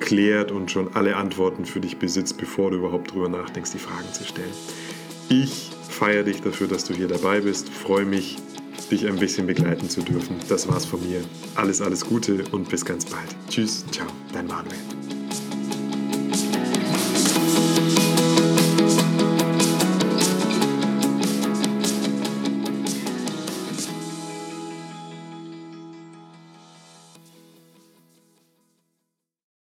klärt 0.00 0.50
und 0.50 0.70
schon 0.70 0.94
alle 0.94 1.16
Antworten 1.16 1.64
für 1.64 1.80
dich 1.80 1.98
besitzt, 1.98 2.38
bevor 2.38 2.70
du 2.70 2.78
überhaupt 2.78 3.12
drüber 3.12 3.28
nachdenkst, 3.28 3.72
die 3.72 3.78
Fragen 3.78 4.12
zu 4.12 4.24
stellen. 4.24 4.52
Ich 5.28 5.70
feiere 5.88 6.24
dich 6.24 6.42
dafür, 6.42 6.68
dass 6.68 6.84
du 6.84 6.94
hier 6.94 7.08
dabei 7.08 7.40
bist, 7.40 7.68
freue 7.68 8.04
mich, 8.04 8.36
dich 8.90 9.06
ein 9.06 9.16
bisschen 9.16 9.46
begleiten 9.46 9.88
zu 9.88 10.02
dürfen. 10.02 10.36
Das 10.48 10.68
war's 10.68 10.84
von 10.84 11.00
mir. 11.08 11.20
Alles, 11.54 11.80
alles 11.80 12.04
Gute 12.04 12.44
und 12.52 12.68
bis 12.68 12.84
ganz 12.84 13.06
bald. 13.06 13.34
Tschüss, 13.48 13.84
ciao, 13.90 14.06
dein 14.32 14.46
Manuel. 14.46 15.13